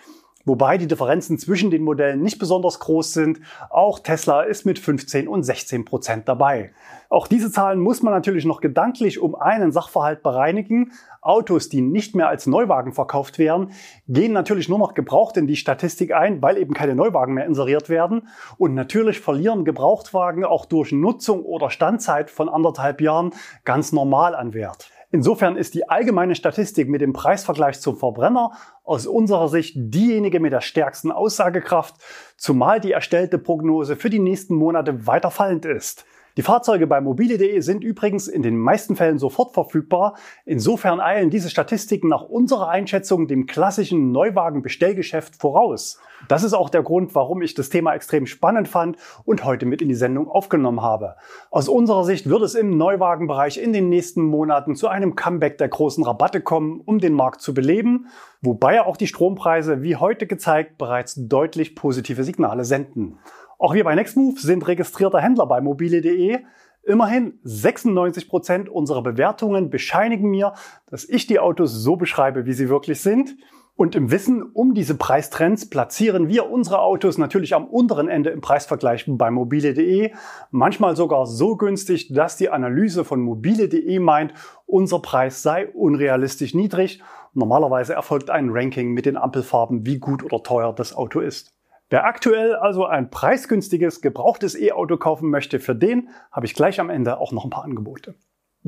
wobei 0.46 0.78
die 0.78 0.86
Differenzen 0.86 1.38
zwischen 1.38 1.70
den 1.70 1.82
Modellen 1.82 2.22
nicht 2.22 2.38
besonders 2.38 2.80
groß 2.80 3.12
sind. 3.12 3.40
Auch 3.68 3.98
Tesla 3.98 4.42
ist 4.42 4.64
mit 4.64 4.78
15 4.78 5.28
und 5.28 5.42
16 5.42 5.84
Prozent 5.84 6.26
dabei. 6.26 6.70
Auch 7.08 7.26
diese 7.26 7.52
Zahlen 7.52 7.80
muss 7.80 8.02
man 8.02 8.14
natürlich 8.14 8.44
noch 8.44 8.60
gedanklich 8.60 9.20
um 9.20 9.34
einen 9.34 9.70
Sachverhalt 9.70 10.22
bereinigen. 10.22 10.92
Autos, 11.20 11.68
die 11.68 11.80
nicht 11.80 12.14
mehr 12.14 12.28
als 12.28 12.46
Neuwagen 12.46 12.92
verkauft 12.92 13.38
werden, 13.38 13.72
gehen 14.08 14.32
natürlich 14.32 14.68
nur 14.68 14.78
noch 14.78 14.94
gebraucht 14.94 15.36
in 15.36 15.46
die 15.46 15.56
Statistik 15.56 16.14
ein, 16.14 16.40
weil 16.42 16.56
eben 16.56 16.74
keine 16.74 16.94
Neuwagen 16.94 17.34
mehr 17.34 17.46
inseriert 17.46 17.88
werden. 17.88 18.28
Und 18.58 18.74
natürlich 18.74 19.20
verlieren 19.20 19.64
Gebrauchtwagen 19.64 20.44
auch 20.44 20.66
durch 20.66 20.92
Nutzung 20.92 21.42
oder 21.42 21.70
Standzeit 21.70 22.30
von 22.30 22.48
anderthalb 22.48 23.00
Jahren 23.00 23.32
ganz 23.64 23.92
normal 23.92 24.34
an 24.34 24.54
Wert. 24.54 24.90
Insofern 25.16 25.56
ist 25.56 25.72
die 25.72 25.88
allgemeine 25.88 26.34
Statistik 26.34 26.90
mit 26.90 27.00
dem 27.00 27.14
Preisvergleich 27.14 27.80
zum 27.80 27.96
Verbrenner 27.96 28.52
aus 28.84 29.06
unserer 29.06 29.48
Sicht 29.48 29.72
diejenige 29.74 30.40
mit 30.40 30.52
der 30.52 30.60
stärksten 30.60 31.10
Aussagekraft, 31.10 31.94
zumal 32.36 32.80
die 32.80 32.92
erstellte 32.92 33.38
Prognose 33.38 33.96
für 33.96 34.10
die 34.10 34.18
nächsten 34.18 34.54
Monate 34.54 35.06
weiter 35.06 35.30
fallend 35.30 35.64
ist. 35.64 36.04
Die 36.36 36.42
Fahrzeuge 36.42 36.86
bei 36.86 37.00
mobile.de 37.00 37.60
sind 37.60 37.82
übrigens 37.82 38.28
in 38.28 38.42
den 38.42 38.58
meisten 38.58 38.94
Fällen 38.94 39.18
sofort 39.18 39.54
verfügbar. 39.54 40.16
Insofern 40.44 41.00
eilen 41.00 41.30
diese 41.30 41.48
Statistiken 41.48 42.08
nach 42.08 42.24
unserer 42.24 42.68
Einschätzung 42.68 43.26
dem 43.26 43.46
klassischen 43.46 44.12
Neuwagenbestellgeschäft 44.12 45.36
voraus. 45.36 45.98
Das 46.28 46.42
ist 46.42 46.52
auch 46.52 46.68
der 46.68 46.82
Grund, 46.82 47.14
warum 47.14 47.40
ich 47.40 47.54
das 47.54 47.70
Thema 47.70 47.94
extrem 47.94 48.26
spannend 48.26 48.68
fand 48.68 48.98
und 49.24 49.44
heute 49.44 49.64
mit 49.64 49.80
in 49.80 49.88
die 49.88 49.94
Sendung 49.94 50.28
aufgenommen 50.28 50.82
habe. 50.82 51.16
Aus 51.50 51.70
unserer 51.70 52.04
Sicht 52.04 52.28
wird 52.28 52.42
es 52.42 52.54
im 52.54 52.76
Neuwagenbereich 52.76 53.56
in 53.56 53.72
den 53.72 53.88
nächsten 53.88 54.22
Monaten 54.22 54.74
zu 54.74 54.88
einem 54.88 55.16
Comeback 55.16 55.56
der 55.56 55.68
großen 55.68 56.04
Rabatte 56.04 56.42
kommen, 56.42 56.82
um 56.84 56.98
den 56.98 57.14
Markt 57.14 57.40
zu 57.40 57.54
beleben, 57.54 58.08
wobei 58.42 58.82
auch 58.82 58.98
die 58.98 59.06
Strompreise, 59.06 59.82
wie 59.82 59.96
heute 59.96 60.26
gezeigt, 60.26 60.76
bereits 60.76 61.14
deutlich 61.16 61.74
positive 61.74 62.24
Signale 62.24 62.66
senden. 62.66 63.18
Auch 63.58 63.74
wir 63.74 63.84
bei 63.84 63.94
Nextmove 63.94 64.38
sind 64.38 64.66
registrierter 64.66 65.20
Händler 65.20 65.46
bei 65.46 65.60
mobile.de. 65.60 66.40
Immerhin 66.82 67.40
96 67.42 68.28
Prozent 68.28 68.68
unserer 68.68 69.02
Bewertungen 69.02 69.70
bescheinigen 69.70 70.30
mir, 70.30 70.52
dass 70.86 71.08
ich 71.08 71.26
die 71.26 71.40
Autos 71.40 71.72
so 71.72 71.96
beschreibe, 71.96 72.46
wie 72.46 72.52
sie 72.52 72.68
wirklich 72.68 73.00
sind. 73.00 73.36
Und 73.74 73.94
im 73.94 74.10
Wissen 74.10 74.42
um 74.42 74.72
diese 74.72 74.94
Preistrends 74.94 75.68
platzieren 75.68 76.28
wir 76.28 76.50
unsere 76.50 76.80
Autos 76.80 77.18
natürlich 77.18 77.54
am 77.54 77.66
unteren 77.66 78.08
Ende 78.08 78.30
im 78.30 78.40
Preisvergleich 78.40 79.04
bei 79.06 79.30
mobile.de. 79.30 80.12
Manchmal 80.50 80.96
sogar 80.96 81.26
so 81.26 81.56
günstig, 81.56 82.12
dass 82.12 82.36
die 82.36 82.48
Analyse 82.48 83.04
von 83.04 83.20
mobile.de 83.20 83.98
meint, 83.98 84.32
unser 84.64 85.00
Preis 85.00 85.42
sei 85.42 85.68
unrealistisch 85.68 86.54
niedrig. 86.54 87.02
Normalerweise 87.34 87.94
erfolgt 87.94 88.30
ein 88.30 88.48
Ranking 88.50 88.92
mit 88.92 89.04
den 89.06 89.18
Ampelfarben, 89.18 89.84
wie 89.84 89.98
gut 89.98 90.22
oder 90.24 90.42
teuer 90.42 90.72
das 90.72 90.94
Auto 90.96 91.20
ist. 91.20 91.55
Wer 91.88 92.04
aktuell 92.04 92.56
also 92.56 92.84
ein 92.84 93.10
preisgünstiges, 93.10 94.00
gebrauchtes 94.00 94.58
E-Auto 94.58 94.96
kaufen 94.96 95.30
möchte, 95.30 95.60
für 95.60 95.76
den 95.76 96.08
habe 96.32 96.46
ich 96.46 96.54
gleich 96.54 96.80
am 96.80 96.90
Ende 96.90 97.18
auch 97.18 97.30
noch 97.30 97.44
ein 97.44 97.50
paar 97.50 97.62
Angebote. 97.62 98.16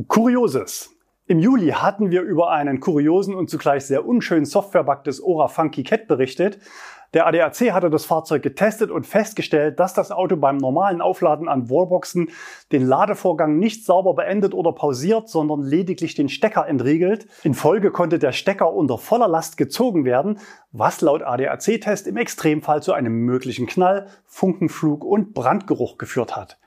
Kurioses. 0.07 0.95
Im 1.27 1.41
Juli 1.41 1.71
hatten 1.71 2.11
wir 2.11 2.23
über 2.23 2.53
einen 2.53 2.79
kuriosen 2.81 3.35
und 3.35 3.51
zugleich 3.51 3.85
sehr 3.85 4.07
unschönen 4.07 4.45
Softwarebug 4.45 5.03
des 5.05 5.23
Ora 5.23 5.49
Funky 5.49 5.83
Cat 5.83 6.07
berichtet. 6.07 6.59
Der 7.15 7.27
ADAC 7.27 7.73
hatte 7.73 7.89
das 7.89 8.05
Fahrzeug 8.05 8.43
getestet 8.43 8.91
und 8.91 9.07
festgestellt, 9.07 9.81
dass 9.81 9.95
das 9.95 10.11
Auto 10.11 10.37
beim 10.37 10.59
normalen 10.59 11.01
Aufladen 11.01 11.49
an 11.49 11.71
Wallboxen 11.71 12.31
den 12.71 12.87
Ladevorgang 12.87 13.59
nicht 13.59 13.87
sauber 13.87 14.13
beendet 14.13 14.53
oder 14.53 14.73
pausiert, 14.73 15.31
sondern 15.31 15.63
lediglich 15.63 16.15
den 16.15 16.29
Stecker 16.29 16.67
entriegelt. 16.69 17.27
In 17.45 17.55
Folge 17.55 17.91
konnte 17.93 18.19
der 18.19 18.33
Stecker 18.33 18.75
unter 18.75 18.99
voller 18.99 19.29
Last 19.29 19.57
gezogen 19.57 20.05
werden, 20.05 20.39
was 20.71 21.01
laut 21.01 21.23
ADAC-Test 21.23 22.07
im 22.07 22.19
Extremfall 22.19 22.83
zu 22.83 22.93
einem 22.93 23.15
möglichen 23.25 23.67
Knall, 23.67 24.09
Funkenflug 24.27 25.03
und 25.03 25.33
Brandgeruch 25.33 25.97
geführt 25.97 26.37
hat. 26.37 26.59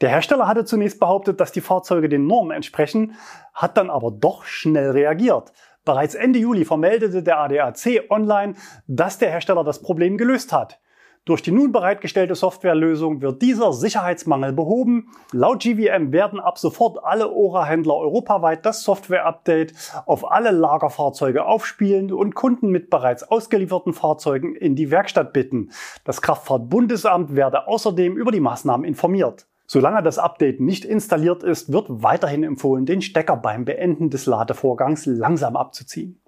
Der 0.00 0.08
Hersteller 0.08 0.48
hatte 0.48 0.64
zunächst 0.64 1.00
behauptet, 1.00 1.38
dass 1.38 1.52
die 1.52 1.60
Fahrzeuge 1.60 2.08
den 2.08 2.26
Normen 2.26 2.50
entsprechen, 2.50 3.14
hat 3.54 3.76
dann 3.76 3.90
aber 3.90 4.10
doch 4.10 4.44
schnell 4.44 4.90
reagiert. 4.90 5.52
Bereits 5.84 6.14
Ende 6.14 6.38
Juli 6.38 6.64
vermeldete 6.64 7.22
der 7.22 7.40
ADAC 7.40 8.04
online, 8.08 8.54
dass 8.86 9.18
der 9.18 9.30
Hersteller 9.30 9.64
das 9.64 9.82
Problem 9.82 10.16
gelöst 10.16 10.52
hat. 10.52 10.80
Durch 11.24 11.40
die 11.40 11.52
nun 11.52 11.70
bereitgestellte 11.70 12.34
Softwarelösung 12.34 13.20
wird 13.22 13.42
dieser 13.42 13.72
Sicherheitsmangel 13.72 14.52
behoben. 14.52 15.12
Laut 15.30 15.62
GVM 15.62 16.10
werden 16.10 16.40
ab 16.40 16.58
sofort 16.58 16.98
alle 17.04 17.30
Ora-Händler 17.30 17.94
europaweit 17.94 18.66
das 18.66 18.82
Software-Update 18.82 19.72
auf 20.06 20.28
alle 20.28 20.50
Lagerfahrzeuge 20.50 21.44
aufspielen 21.44 22.12
und 22.12 22.34
Kunden 22.34 22.70
mit 22.70 22.90
bereits 22.90 23.22
ausgelieferten 23.22 23.92
Fahrzeugen 23.92 24.56
in 24.56 24.74
die 24.74 24.90
Werkstatt 24.90 25.32
bitten. 25.32 25.70
Das 26.04 26.22
Kraftfahrtbundesamt 26.22 27.36
werde 27.36 27.68
außerdem 27.68 28.16
über 28.16 28.32
die 28.32 28.40
Maßnahmen 28.40 28.84
informiert. 28.84 29.46
Solange 29.72 30.02
das 30.02 30.18
Update 30.18 30.60
nicht 30.60 30.84
installiert 30.84 31.42
ist, 31.42 31.72
wird 31.72 31.86
weiterhin 31.88 32.44
empfohlen, 32.44 32.84
den 32.84 33.00
Stecker 33.00 33.38
beim 33.38 33.64
Beenden 33.64 34.10
des 34.10 34.26
Ladevorgangs 34.26 35.06
langsam 35.06 35.56
abzuziehen. 35.56 36.20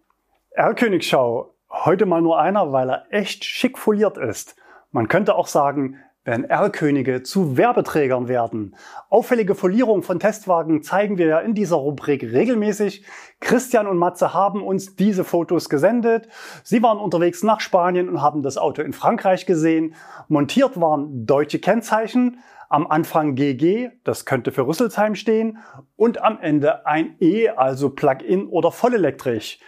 R-Königschau. 0.52 1.54
Heute 1.68 2.06
mal 2.06 2.22
nur 2.22 2.40
einer, 2.40 2.72
weil 2.72 2.88
er 2.88 3.04
echt 3.10 3.44
schick 3.44 3.76
foliert 3.76 4.16
ist. 4.16 4.56
Man 4.92 5.08
könnte 5.08 5.34
auch 5.34 5.46
sagen, 5.46 5.98
wenn 6.24 6.44
R-Könige 6.44 7.22
zu 7.22 7.58
Werbeträgern 7.58 8.28
werden. 8.28 8.76
Auffällige 9.10 9.54
Folierung 9.54 10.02
von 10.02 10.18
Testwagen 10.18 10.82
zeigen 10.82 11.18
wir 11.18 11.26
ja 11.26 11.38
in 11.40 11.54
dieser 11.54 11.76
Rubrik 11.76 12.22
regelmäßig. 12.22 13.04
Christian 13.40 13.86
und 13.86 13.98
Matze 13.98 14.32
haben 14.32 14.62
uns 14.62 14.96
diese 14.96 15.22
Fotos 15.22 15.68
gesendet. 15.68 16.28
Sie 16.62 16.82
waren 16.82 16.96
unterwegs 16.96 17.42
nach 17.42 17.60
Spanien 17.60 18.08
und 18.08 18.22
haben 18.22 18.42
das 18.42 18.56
Auto 18.56 18.80
in 18.80 18.94
Frankreich 18.94 19.44
gesehen. 19.44 19.96
Montiert 20.28 20.80
waren 20.80 21.26
deutsche 21.26 21.58
Kennzeichen. 21.58 22.38
Am 22.68 22.86
Anfang 22.86 23.34
GG, 23.34 23.90
das 24.04 24.24
könnte 24.24 24.52
für 24.52 24.66
Rüsselsheim 24.66 25.14
stehen. 25.14 25.58
Und 25.96 26.22
am 26.22 26.38
Ende 26.40 26.86
ein 26.86 27.16
E, 27.20 27.48
also 27.48 27.90
Plug-in 27.90 28.46
oder 28.46 28.72
vollelektrisch. 28.72 29.58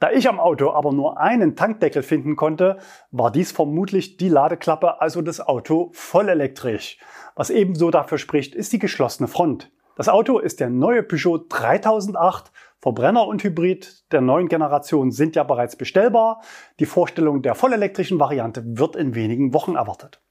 Da 0.00 0.10
ich 0.10 0.28
am 0.28 0.40
Auto 0.40 0.70
aber 0.70 0.92
nur 0.92 1.20
einen 1.20 1.56
Tankdeckel 1.56 2.02
finden 2.02 2.34
konnte, 2.34 2.78
war 3.10 3.30
dies 3.30 3.52
vermutlich 3.52 4.16
die 4.16 4.30
Ladeklappe, 4.30 5.00
also 5.02 5.20
das 5.20 5.40
Auto 5.40 5.90
vollelektrisch. 5.92 6.98
Was 7.36 7.50
ebenso 7.50 7.90
dafür 7.90 8.16
spricht, 8.16 8.54
ist 8.54 8.72
die 8.72 8.78
geschlossene 8.78 9.28
Front. 9.28 9.70
Das 9.96 10.08
Auto 10.08 10.38
ist 10.38 10.60
der 10.60 10.70
neue 10.70 11.02
Peugeot 11.02 11.44
3008. 11.50 12.50
Verbrenner 12.80 13.26
und 13.26 13.44
Hybrid 13.44 14.10
der 14.10 14.22
neuen 14.22 14.48
Generation 14.48 15.10
sind 15.10 15.36
ja 15.36 15.42
bereits 15.42 15.76
bestellbar. 15.76 16.40
Die 16.78 16.86
Vorstellung 16.86 17.42
der 17.42 17.54
vollelektrischen 17.54 18.18
Variante 18.18 18.62
wird 18.64 18.96
in 18.96 19.14
wenigen 19.14 19.52
Wochen 19.52 19.74
erwartet. 19.74 20.22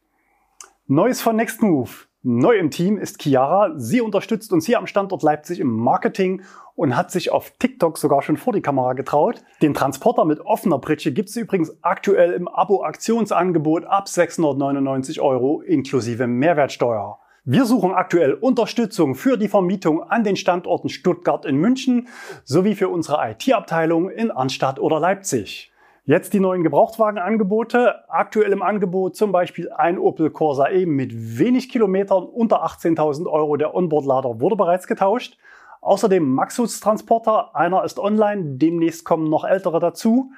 Neues 0.88 1.22
von 1.22 1.36
Nextmove. 1.36 2.09
Neu 2.22 2.58
im 2.58 2.70
Team 2.70 2.98
ist 2.98 3.22
Chiara. 3.22 3.72
Sie 3.78 4.02
unterstützt 4.02 4.52
uns 4.52 4.66
hier 4.66 4.78
am 4.78 4.88
Standort 4.88 5.24
Leipzig 5.24 5.62
im 5.62 5.72
Marketing 5.72 6.42
und 6.76 6.98
hat 6.98 7.12
sich 7.12 7.32
auf 7.32 7.52
TikTok 7.60 7.98
sogar 7.98 8.22
schon 8.22 8.36
vor 8.36 8.52
die 8.52 8.62
Kamera 8.62 8.92
getraut. 8.92 9.42
Den 9.62 9.74
Transporter 9.74 10.26
mit 10.26 10.42
offener 10.42 10.80
Pritsche 10.80 11.14
gibt 11.14 11.30
es 11.30 11.38
übrigens 11.38 11.78
aktuell 11.82 12.34
im 12.34 12.50
Abo-Aktionsangebot 12.50 13.86
ab 13.86 14.10
699 14.10 15.22
Euro 15.22 15.62
inklusive 15.62 16.28
Mehrwertsteuer. 16.28 17.20
Wir 17.46 17.64
suchen 17.64 17.94
aktuell 17.94 18.34
Unterstützung 18.34 19.16
für 19.16 19.38
die 19.38 19.48
Vermietung 19.48 20.04
an 20.04 20.26
den 20.26 20.36
Standorten 20.36 20.90
Stuttgart 20.90 21.46
in 21.46 21.56
München 21.56 22.10
sowie 22.44 22.76
für 22.76 22.90
unsere 22.90 23.32
IT-Abteilung 23.32 24.10
in 24.10 24.30
Arnstadt 24.30 24.78
oder 24.78 25.00
Leipzig. 25.00 25.69
Jetzt 26.10 26.34
die 26.34 26.40
neuen 26.40 26.64
Gebrauchtwagenangebote. 26.64 28.10
Aktuell 28.10 28.52
im 28.52 28.64
Angebot 28.64 29.16
zum 29.16 29.32
Beispiel 29.32 29.72
ein 29.72 30.00
Opel 30.00 30.32
Corsa 30.32 30.68
E 30.68 30.88
mit 30.88 31.38
wenig 31.38 31.70
Kilometern 31.70 32.24
unter 32.24 32.66
18.000 32.66 33.28
Euro. 33.28 33.58
Der 33.58 33.76
Onboard-Lader 33.76 34.42
wurde 34.42 34.56
bereits 34.56 34.88
getauscht. 34.88 35.38
Außerdem 35.82 36.28
Maxus 36.28 36.80
Transporter, 36.80 37.56
einer 37.56 37.84
ist 37.84 38.00
online, 38.00 38.58
demnächst 38.58 39.06
kommen 39.06 39.30
noch 39.30 39.46
ältere 39.46 39.80
dazu. 39.80 40.32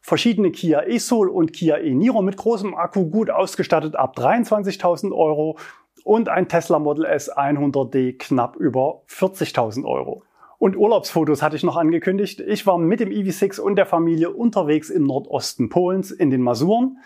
Verschiedene 0.00 0.50
Kia 0.50 0.82
e-Soul 0.88 1.28
und 1.28 1.52
Kia 1.52 1.78
e-Niro 1.78 2.20
mit 2.20 2.36
großem 2.36 2.74
Akku 2.74 3.08
gut 3.08 3.30
ausgestattet 3.30 3.94
ab 3.94 4.16
23.000 4.18 5.16
Euro 5.16 5.56
und 6.02 6.30
ein 6.30 6.48
Tesla 6.48 6.80
Model 6.80 7.04
S 7.04 7.30
100D 7.30 8.18
knapp 8.18 8.56
über 8.56 9.02
40.000 9.06 9.84
Euro. 9.84 10.24
Und 10.62 10.76
Urlaubsfotos 10.76 11.42
hatte 11.42 11.56
ich 11.56 11.64
noch 11.64 11.76
angekündigt. 11.76 12.38
Ich 12.38 12.68
war 12.68 12.78
mit 12.78 13.00
dem 13.00 13.08
EV6 13.08 13.58
und 13.58 13.74
der 13.74 13.84
Familie 13.84 14.30
unterwegs 14.30 14.90
im 14.90 15.02
Nordosten 15.02 15.68
Polens 15.68 16.12
in 16.12 16.30
den 16.30 16.40
Masuren. 16.40 16.98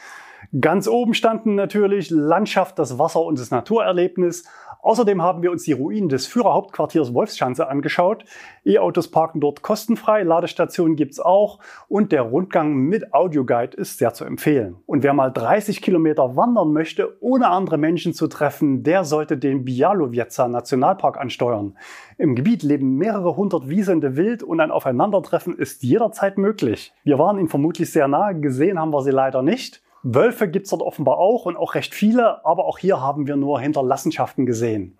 Ganz 0.61 0.87
oben 0.87 1.15
standen 1.15 1.55
natürlich 1.55 2.11
Landschaft, 2.11 2.79
das 2.79 2.99
Wasser 2.99 3.23
und 3.23 3.39
das 3.39 3.51
Naturerlebnis. 3.51 4.45
Außerdem 4.87 5.21
haben 5.21 5.43
wir 5.43 5.51
uns 5.51 5.65
die 5.65 5.73
Ruinen 5.73 6.09
des 6.09 6.29
Führerhauptquartiers 6.29 7.13
Wolfschanze 7.13 7.69
angeschaut. 7.69 8.25
E-Autos 8.65 9.09
parken 9.09 9.41
dort 9.41 9.63
kostenfrei, 9.63 10.23
Ladestationen 10.23 10.95
gibt's 10.95 11.19
auch 11.19 11.59
und 11.89 12.13
der 12.13 12.23
Rundgang 12.23 12.77
mit 12.77 13.13
Audioguide 13.13 13.77
ist 13.77 13.99
sehr 13.99 14.15
zu 14.15 14.25
empfehlen. 14.25 14.77
Und 14.87 15.03
wer 15.03 15.13
mal 15.13 15.33
30 15.33 15.83
Kilometer 15.83 16.37
wandern 16.37 16.73
möchte, 16.73 17.21
ohne 17.21 17.49
andere 17.49 17.79
Menschen 17.79 18.15
zu 18.15 18.29
treffen, 18.29 18.85
der 18.85 19.03
sollte 19.03 19.37
den 19.37 19.65
Bialowieza 19.65 20.47
Nationalpark 20.47 21.19
ansteuern. 21.19 21.77
Im 22.17 22.37
Gebiet 22.37 22.63
leben 22.63 22.95
mehrere 22.95 23.35
hundert 23.35 23.69
wiesende 23.69 24.15
Wild 24.15 24.45
und 24.45 24.61
ein 24.61 24.71
Aufeinandertreffen 24.71 25.59
ist 25.59 25.83
jederzeit 25.83 26.39
möglich. 26.39 26.93
Wir 27.03 27.19
waren 27.19 27.39
ihnen 27.39 27.49
vermutlich 27.49 27.91
sehr 27.91 28.07
nahe, 28.07 28.39
gesehen 28.39 28.79
haben 28.79 28.93
wir 28.93 29.03
sie 29.03 29.11
leider 29.11 29.43
nicht. 29.43 29.83
Wölfe 30.09 30.47
gibt's 30.49 30.71
dort 30.71 30.83
offenbar 30.83 31.19
auch 31.19 31.47
und 31.47 31.57
auch 31.57 31.75
recht 31.75 31.93
viele, 31.93 32.45
aber 32.45 32.67
auch 32.67 32.79
hier 32.79 33.01
haben 33.01 33.27
wir 33.27 33.35
nur 33.35 33.61
Hinterlassenschaften 33.61 34.47
gesehen. 34.47 34.97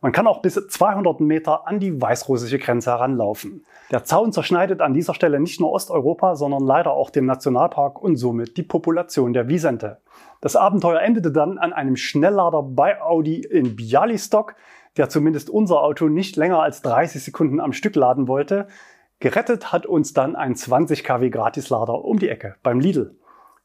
Man 0.00 0.12
kann 0.12 0.26
auch 0.26 0.40
bis 0.40 0.54
200 0.54 1.20
Meter 1.20 1.66
an 1.66 1.78
die 1.78 2.00
weißrussische 2.00 2.58
Grenze 2.58 2.90
heranlaufen. 2.90 3.66
Der 3.90 4.04
Zaun 4.04 4.32
zerschneidet 4.32 4.80
an 4.80 4.94
dieser 4.94 5.12
Stelle 5.12 5.40
nicht 5.40 5.60
nur 5.60 5.72
Osteuropa, 5.72 6.36
sondern 6.36 6.62
leider 6.62 6.92
auch 6.92 7.10
den 7.10 7.26
Nationalpark 7.26 8.00
und 8.00 8.16
somit 8.16 8.56
die 8.56 8.62
Population 8.62 9.34
der 9.34 9.48
Wiesente. 9.48 9.98
Das 10.40 10.56
Abenteuer 10.56 11.00
endete 11.00 11.32
dann 11.32 11.58
an 11.58 11.74
einem 11.74 11.96
Schnelllader 11.96 12.62
bei 12.62 13.02
Audi 13.02 13.40
in 13.40 13.76
Bialystok, 13.76 14.54
der 14.96 15.10
zumindest 15.10 15.50
unser 15.50 15.82
Auto 15.82 16.08
nicht 16.08 16.36
länger 16.36 16.62
als 16.62 16.80
30 16.80 17.22
Sekunden 17.22 17.60
am 17.60 17.74
Stück 17.74 17.94
laden 17.94 18.26
wollte. 18.26 18.68
Gerettet 19.20 19.70
hat 19.70 19.84
uns 19.84 20.14
dann 20.14 20.34
ein 20.34 20.54
20 20.54 21.04
kW 21.04 21.28
Gratislader 21.28 22.04
um 22.04 22.18
die 22.18 22.30
Ecke 22.30 22.54
beim 22.62 22.80
Lidl. 22.80 23.14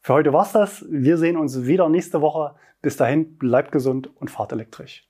Für 0.04 0.14
heute 0.14 0.32
war's 0.32 0.50
das. 0.50 0.84
Wir 0.90 1.16
sehen 1.16 1.36
uns 1.36 1.64
wieder 1.64 1.88
nächste 1.88 2.20
Woche. 2.20 2.56
Bis 2.80 2.96
dahin, 2.96 3.38
bleibt 3.38 3.70
gesund 3.70 4.10
und 4.16 4.32
fahrt 4.32 4.50
elektrisch. 4.50 5.08